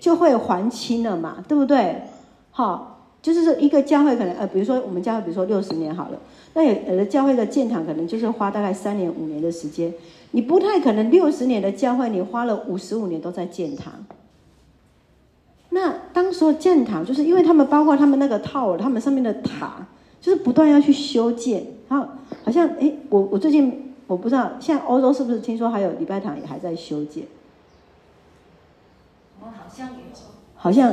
[0.00, 2.02] 就会还清了嘛，对不对？
[2.50, 6.18] 好，就是说一个教会可能呃，比如说我们教会，比如说六十年好了，
[6.54, 9.92] 那有有的教会的建堂可能就是花大概三年五年的时间，
[10.32, 13.92] 你不太可能六十年的教会你花了五十五年都在建堂。
[15.70, 19.86] 那当时候建堂，就是因为他们包括他们那个套他们上面的塔，
[20.20, 21.64] 就是不断要去修建。
[21.88, 22.06] 然后
[22.44, 27.24] 好像哎，我我最近我不知道，现在欧洲是不是听说还有礼拜堂也还在修建？
[29.40, 29.94] 我好像有，
[30.54, 30.92] 好像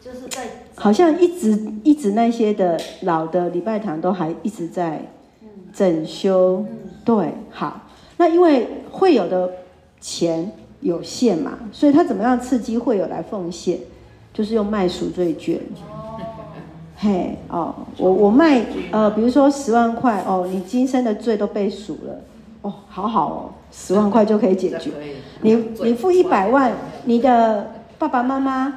[0.00, 5.02] 就是在，好像一直一直那些的老的礼拜堂都还一直在
[5.72, 6.64] 整修。
[7.04, 7.82] 对，好，
[8.16, 9.50] 那因为会有的
[10.00, 13.78] 钱有限嘛，所以他怎么样刺激会有来奉献？
[14.30, 15.58] 就是用卖赎罪券，
[16.96, 22.20] 嘿哦，我我卖呃，比如说十万块哦，你今生的罪都被赎了，
[22.62, 24.92] 哦，好好哦，十万块就可以解决。
[25.40, 26.72] 你你付一百万，
[27.04, 27.68] 你的
[27.98, 28.74] 爸爸妈妈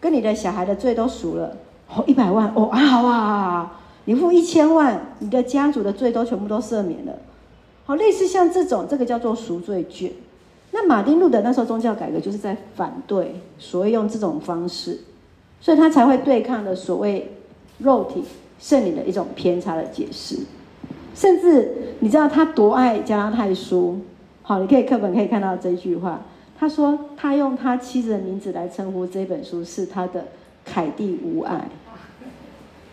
[0.00, 1.56] 跟你的小孩的罪都赎了，
[1.94, 7.12] 哦，一百万哦啊好啊，你付一千万，你的家族的罪都全部都赦免了，
[7.84, 10.10] 好，类似像这种，这个叫做赎罪券。
[10.72, 15.00] 那马丁路德那时候宗教改革就是在反对所谓用这种方式，
[15.60, 17.30] 所以他才会对抗的所谓
[17.78, 18.24] 肉体
[18.58, 20.38] 圣灵的一种偏差的解释。
[21.14, 24.00] 甚至你知道他多爱加拉太书？
[24.42, 26.20] 好，你可以课本可以看到这句话，
[26.58, 30.26] 他说他用他妻子的名字来称呼这本书是他的
[30.64, 31.68] 凯蒂无爱，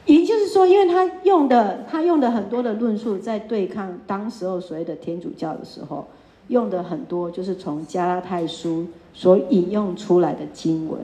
[0.05, 6.07] 也就是说，因为他用的他用的很多的论述在对抗当时候所谓的天主教的时候。
[6.47, 10.99] 用的很多就是从加拉太书所引用出来的经文，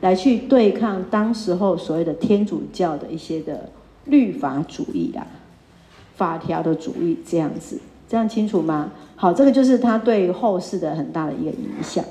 [0.00, 3.68] 来去对抗当时候所谓的天主教的一些的
[4.04, 5.26] 律法主义啊、
[6.14, 8.92] 法条的主义这样子，这样清楚吗？
[9.16, 12.04] 好，这个就是他对后世的很大的一个影响。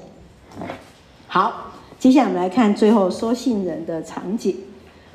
[1.28, 4.56] 好，接下来我们来看最后收信人的场景。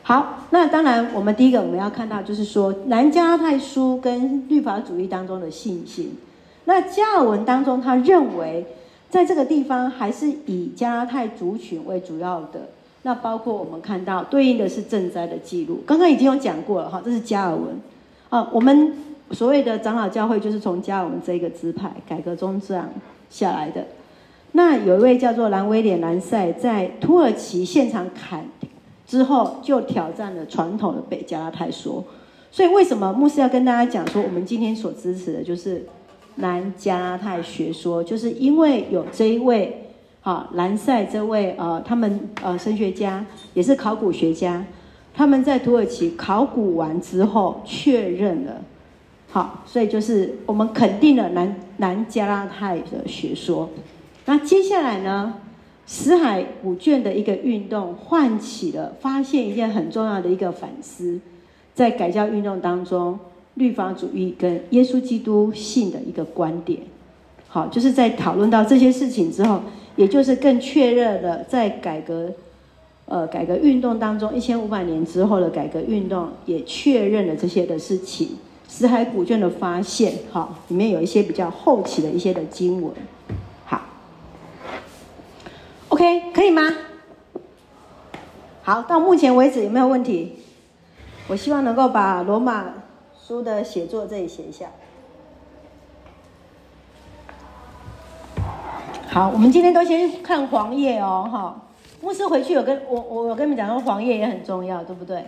[0.03, 6.16] 好，那当然我们第一个我们要看到就是说南加拉太书跟律法主义当中的信心。
[6.64, 8.66] 那加尔文当中，他认为
[9.09, 12.68] 在这个地方还是以加拉太族群为主要的。
[13.03, 17.81] 那包括我们看到对应的是赈灾的记录，刚刚已经有讲过了哈，这是加尔文
[18.28, 18.49] 啊。
[18.53, 18.93] 我们
[19.33, 22.89] 所谓的长老教会就是从加尔文这个支派改革中这样
[23.28, 23.87] 下来的。
[24.53, 28.47] 那有一位叫做兰威廉兰塞，在土耳其现场砍
[29.07, 32.05] 之后，就挑战了传统的北加拉泰说。
[32.51, 35.87] 所以为什么牧师要跟大家讲说，我们今天所支持的就是？
[36.37, 44.64] 南加拉泰学说，就是因为有这一位，好兰塞这位呃，他们呃神学家也是考古学家，
[45.12, 48.62] 他们在土耳其考古完之后确认了，
[49.31, 53.70] 好，所以就是我们肯定了南南加拉太的学说。
[54.26, 55.35] 那接下来呢，
[55.87, 61.20] 死海古卷的一个运动，唤起了发现一件很重要的一个反思，
[61.74, 63.18] 在改教运动当中。
[63.55, 66.81] 律法主义跟耶稣基督信的一个观点，
[67.49, 69.61] 好，就是在讨论到这些事情之后，
[69.97, 72.31] 也就是更确认了在改革，
[73.07, 78.28] 呃，改革运动当中，一千五百年之后的改革运动也确认了这些的事情。
[78.71, 82.95] 死海古卷的发现，哈，里面有一些比较后期的一些的经文，
[83.66, 83.83] 好
[85.89, 86.62] ，OK，可以吗？
[88.62, 90.37] 好，到目前为止有没有问题？
[91.27, 92.66] 我希望能够把罗马。
[93.27, 94.66] 书的写作这里写一下。
[99.09, 101.62] 好，我们今天都先看黄页哦，哈。
[102.01, 105.25] 牧师回去有跟我，我有跟你们讲说黄页也很重要，对不对？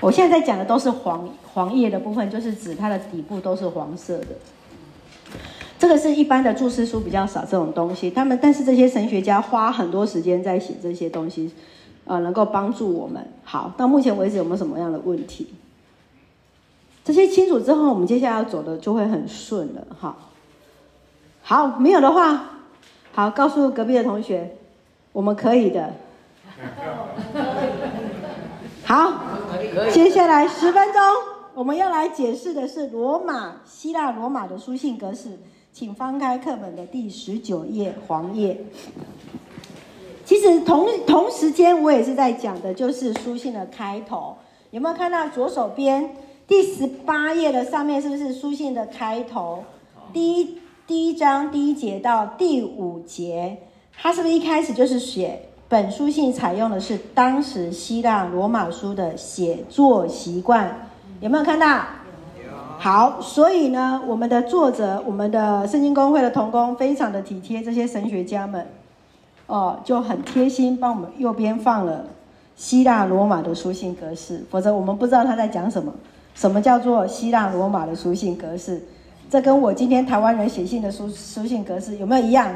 [0.00, 4.26] 我现在在讲的都是黄黄叶的部分，就是指它的底部都是黄色的。
[5.78, 11.52] 这个是一般的注释书比较少这种东西，他们但是这些神学家花很多时间在写这些东西，
[12.04, 13.24] 呃，能够帮助我们。
[13.44, 15.54] 好，到目前为止有没有什么样的问题？
[17.04, 19.86] 这些清楚之后，我们接下来要走的就会很顺了。
[20.00, 20.16] 哈，
[21.42, 22.50] 好，没有的话，
[23.12, 24.56] 好，告诉隔壁的同学，
[25.12, 25.94] 我们可以的。
[28.88, 29.12] 好，
[29.92, 31.02] 接下来十分钟，
[31.52, 35.38] 我们要来解释的是罗马希腊罗马的书信格式。
[35.74, 38.64] 请翻开课本的第十九页黄页。
[40.24, 44.38] 其实同同时间，我也是在讲的，就是书信的开头。
[44.70, 46.16] 有没有看到左手边
[46.46, 49.64] 第十八页的上面，是不是书信的开头？
[50.14, 53.58] 第一第一章第一节到第五节，
[53.98, 60.88] 它是不是一开始就是写本书信采用的是当时希腊罗马书的写作习惯？
[61.20, 61.82] 有没有看到？
[62.78, 68.66] 好，所以呢，我们的作者，我们的圣经公会的同工，非常的体贴这些神学家们，
[69.46, 72.06] 哦，就很贴心，帮我们右边放了
[72.56, 75.92] 希腊罗马的书信格式，否则我们不知道他在讲什么。
[76.34, 78.80] 什么叫做希腊罗马的书信格式？
[79.28, 82.50] 这跟我今天台湾人写信的书书信格式有没有一样？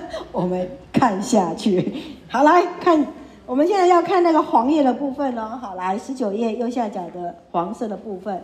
[0.32, 1.94] 我们看下去，
[2.28, 3.06] 好，来看。
[3.46, 5.58] 我们现在要看那个黄页的部分哦。
[5.60, 8.42] 好，来十九页右下角的黄色的部分，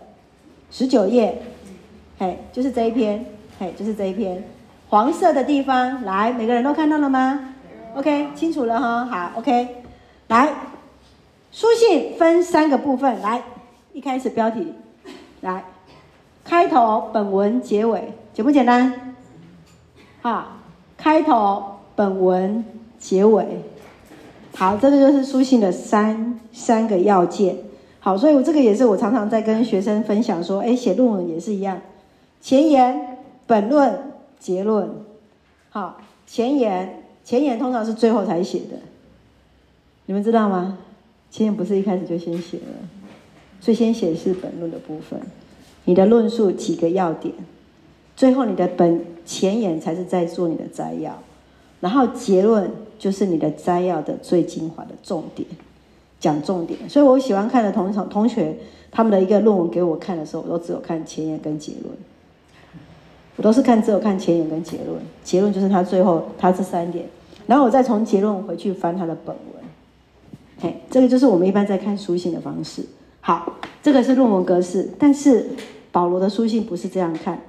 [0.70, 1.40] 十九页，
[2.18, 3.24] 嘿，就是这一篇，
[3.59, 4.44] 嘿，就是这一篇
[4.90, 6.03] 黄色的地方。
[6.03, 7.55] 来，每个人都看到了吗
[7.94, 9.07] ？OK，清楚了哈。
[9.07, 9.76] 好，OK，
[10.28, 10.53] 来，
[11.51, 13.22] 书信分三个部分。
[13.22, 13.42] 来，
[13.94, 14.74] 一开始标题，
[15.40, 15.64] 来，
[16.44, 19.14] 开头、本文、结尾，简不简单？
[20.20, 20.46] 好，
[21.01, 21.64] 开头、
[21.96, 22.62] 本文、
[22.98, 23.46] 结尾。
[24.55, 27.57] 好，这个就是书信的三三个要件。
[28.01, 31.80] 好，所以我这个也是我常常在跟学生分享说，哎，写论文也是一样，
[32.42, 34.90] 前言、本论、结论。
[35.70, 35.96] 好，
[36.26, 38.76] 前言，前言通常是最后才写的，
[40.05, 40.76] 你们知道吗？
[41.30, 42.88] 前言不是一开始就先写了，
[43.59, 45.18] 最先写的是本论的部分，
[45.86, 47.32] 你的论述几个要点，
[48.16, 51.18] 最后你的本前言才是在做你的摘要，
[51.80, 52.70] 然后结论。
[53.00, 55.48] 就是你的摘要的最精华的重点，
[56.18, 56.78] 讲重点。
[56.86, 58.54] 所以我喜欢看的同同学
[58.90, 61.94] 他们的一个论文给我看的时候，我都只有看前言跟结论。
[63.36, 67.06] 我都是看只有看前言跟结论，结论就是他最后他这三点，
[67.46, 69.64] 然后我再从结论回去翻他的本文。
[70.60, 72.84] 嘿，这个就是我们一般在看书信的方式。
[73.22, 75.46] 好，这个是论文格式，但是
[75.90, 77.40] 保罗的书信不是这样看。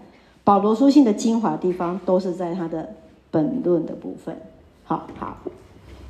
[0.44, 2.96] 保罗书信的精华地方都是在他的
[3.30, 4.36] 本论的部分。
[4.84, 5.38] 好好，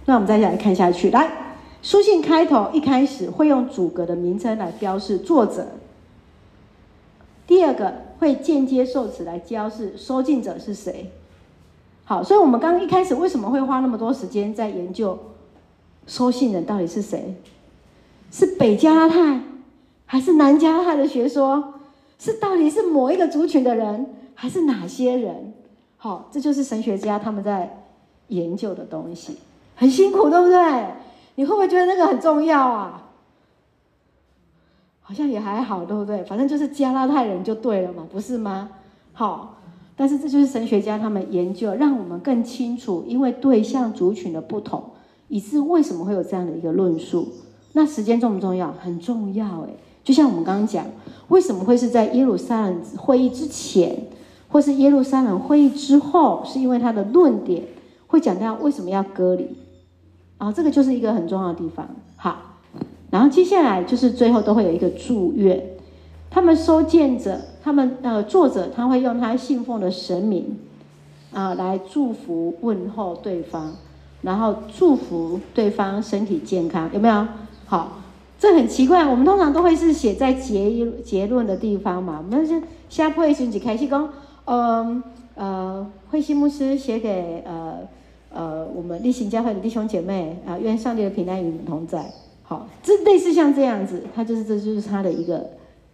[0.05, 1.11] 那我们再来看下去。
[1.11, 5.67] 来，书信开头一开始会用主格的名称来标示作者。
[7.45, 11.11] 第二个会间接受词来标示收信者是谁。
[12.05, 15.19] 好，所以我们刚刚一开始为什么会花那么多时间在研究
[16.07, 17.35] 收信人到底是谁？
[18.31, 19.41] 是北加拉太
[20.05, 21.73] 还是南加拉太的学说？
[22.17, 24.05] 是到底是某一个族群的人，
[24.41, 25.53] 还是哪些人？
[25.97, 27.77] 好，这就是神学家他们在。
[28.31, 29.35] 研究的东西
[29.75, 30.85] 很辛苦，对不对？
[31.35, 33.09] 你会不会觉得那个很重要啊？
[35.01, 36.23] 好像也还好，对不对？
[36.23, 38.69] 反正就是加拉太人就对了嘛，不是吗？
[39.11, 39.57] 好，
[39.97, 44.81] 但是这就是神学家他们研究，让我们更清楚，因为对象族群的不同，
[45.27, 47.27] 以致为什么会有这样的一个论述。
[47.73, 48.71] 那时间重不重要？
[48.71, 49.75] 很重要诶。
[50.05, 50.85] 就像我们刚刚讲，
[51.27, 54.05] 为什么会是在耶路撒冷会议之前，
[54.51, 56.43] 或是耶路撒冷会议之后？
[56.45, 57.63] 是因为他的论点。
[58.07, 59.55] 会讲到为什么要割礼，
[60.37, 61.87] 啊，这个就是一个很重要的地方。
[62.17, 62.57] 好，
[63.09, 65.77] 然后接下来就是最后都会有一个祝愿，
[66.29, 70.57] 他们收件者，他们呃作者他会用他信奉的神明
[71.31, 73.75] 啊来祝福问候对方，
[74.23, 77.25] 然后祝福对方身体健康，有没有？
[77.65, 78.01] 好，
[78.37, 84.09] 这很奇怪，我们通常都会是写在结结论的地方嘛，我们是下会选几开始讲，
[84.51, 85.03] 嗯
[85.35, 87.79] 呃，慧西牧师写给呃。
[88.33, 92.09] 呃，我们立行教会的弟兄姐妹啊，愿上帝的平安与你同在。
[92.43, 95.49] 好，这类似像这样子，他就是这就是他的一个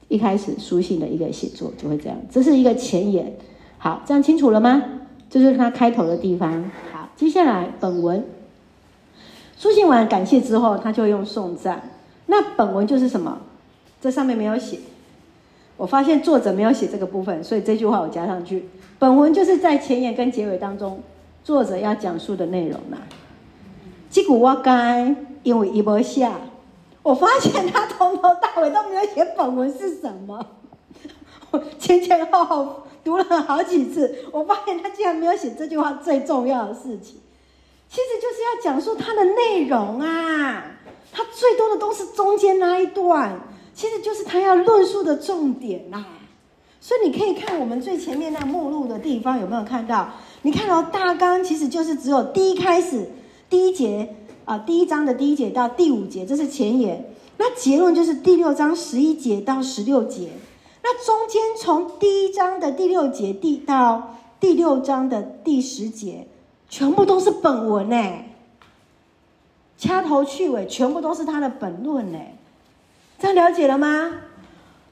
[0.07, 2.15] 一开始书信的一个写作，就会这样。
[2.29, 3.33] 这是一个前言。
[3.79, 4.83] 好，这样清楚了吗？
[5.31, 6.63] 这就是他开头的地方。
[6.93, 8.23] 好，接下来本文，
[9.57, 11.89] 书信完感谢之后，他就用颂赞。
[12.27, 13.39] 那本文就是什么？
[13.99, 14.77] 这上面没有写。
[15.77, 18.67] 我发现作者没有写这个部分，所以这句话我加上去。
[18.99, 21.01] 本文就是在前言跟结尾当中。
[21.43, 22.97] 作者要讲述的内容呢？
[24.11, 26.29] 这句我该因为伊无写，
[27.01, 30.45] 我发现他从头到尾都没有写本文是什么，
[31.51, 37.15] 我 前前后后读了好几次，我发现他竟然没有写这句话最重要的事情，
[37.87, 40.65] 其实就是要讲述它的内容啊，
[41.13, 43.39] 他最多的都是中间那一段，
[43.77, 46.03] 其实就是他要论述的重点呐、
[46.81, 50.09] 所以你可以看我们最前面那目录的地方有没有看到？
[50.41, 53.11] 你看到大纲其实就是只有第一开始
[53.47, 54.15] 第一节
[54.45, 57.13] 啊，第一章的第一节到第五节，这是前言。
[57.37, 60.31] 那结论就是第六章十一节到十六节。
[60.81, 66.27] 那中间从第一章的第六节第到第六章的第十节，
[66.67, 68.23] 全部都是本文呢，
[69.77, 72.17] 掐头去尾，全部都是他的本论呢。
[73.19, 74.11] 这样了解了吗？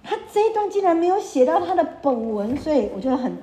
[0.07, 3.37] 他这一段竟然没有写到他的本文，所以我就很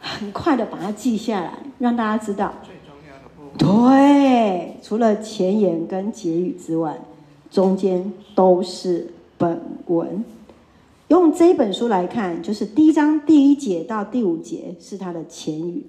[0.00, 2.54] 很快的把它记下来，让大家知道。
[2.64, 3.94] 最重要的部分。
[3.94, 6.98] 对，除了前言跟结语之外，
[7.52, 10.24] 中间都是本文。
[11.06, 15.86] 用这本书来看，就是第一章第一节到第五节是他的前语，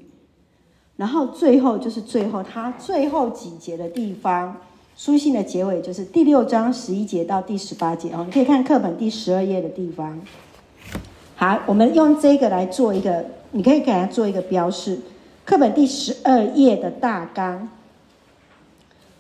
[0.98, 4.58] 然后最后就是最后他最后几节的地方。
[5.04, 10.18] 书信的结尾就是第六章十一节到第十八节哦，你可以看课本第十二页的地方。
[11.36, 15.02] 好，我们用这个来做一个，你可以给它做一个标示。
[15.44, 17.68] 课本第十二页的大纲，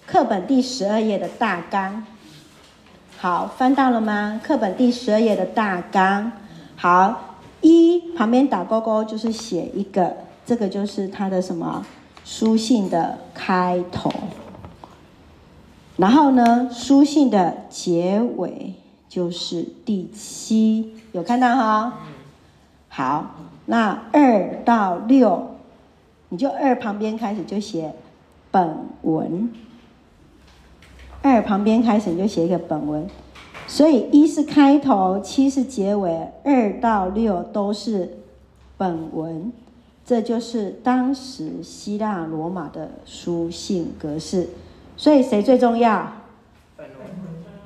[0.06, 2.06] 课本第十二页的大纲。
[3.18, 4.40] 好，翻到了吗？
[4.42, 6.32] 课本第十二页的大纲。
[6.78, 10.16] 好，一旁边打勾勾就是写一个，
[10.46, 11.86] 这个就是它的什么
[12.24, 14.10] 书信的开头。
[15.96, 18.74] 然后呢，书信的结尾
[19.08, 22.00] 就是第七，有看到哈？
[22.90, 23.36] 好，
[23.68, 25.56] 那二到六，
[26.30, 27.94] 你就二旁边开始就写
[28.50, 29.52] 本文，
[31.22, 33.08] 二旁边开始你就写一个本文，
[33.68, 38.18] 所以一是开头，七是结尾，二到六都是
[38.78, 39.54] 本文，
[40.04, 44.50] 这就是当时希腊罗马的书信格式。
[44.96, 46.12] 所以谁最重要？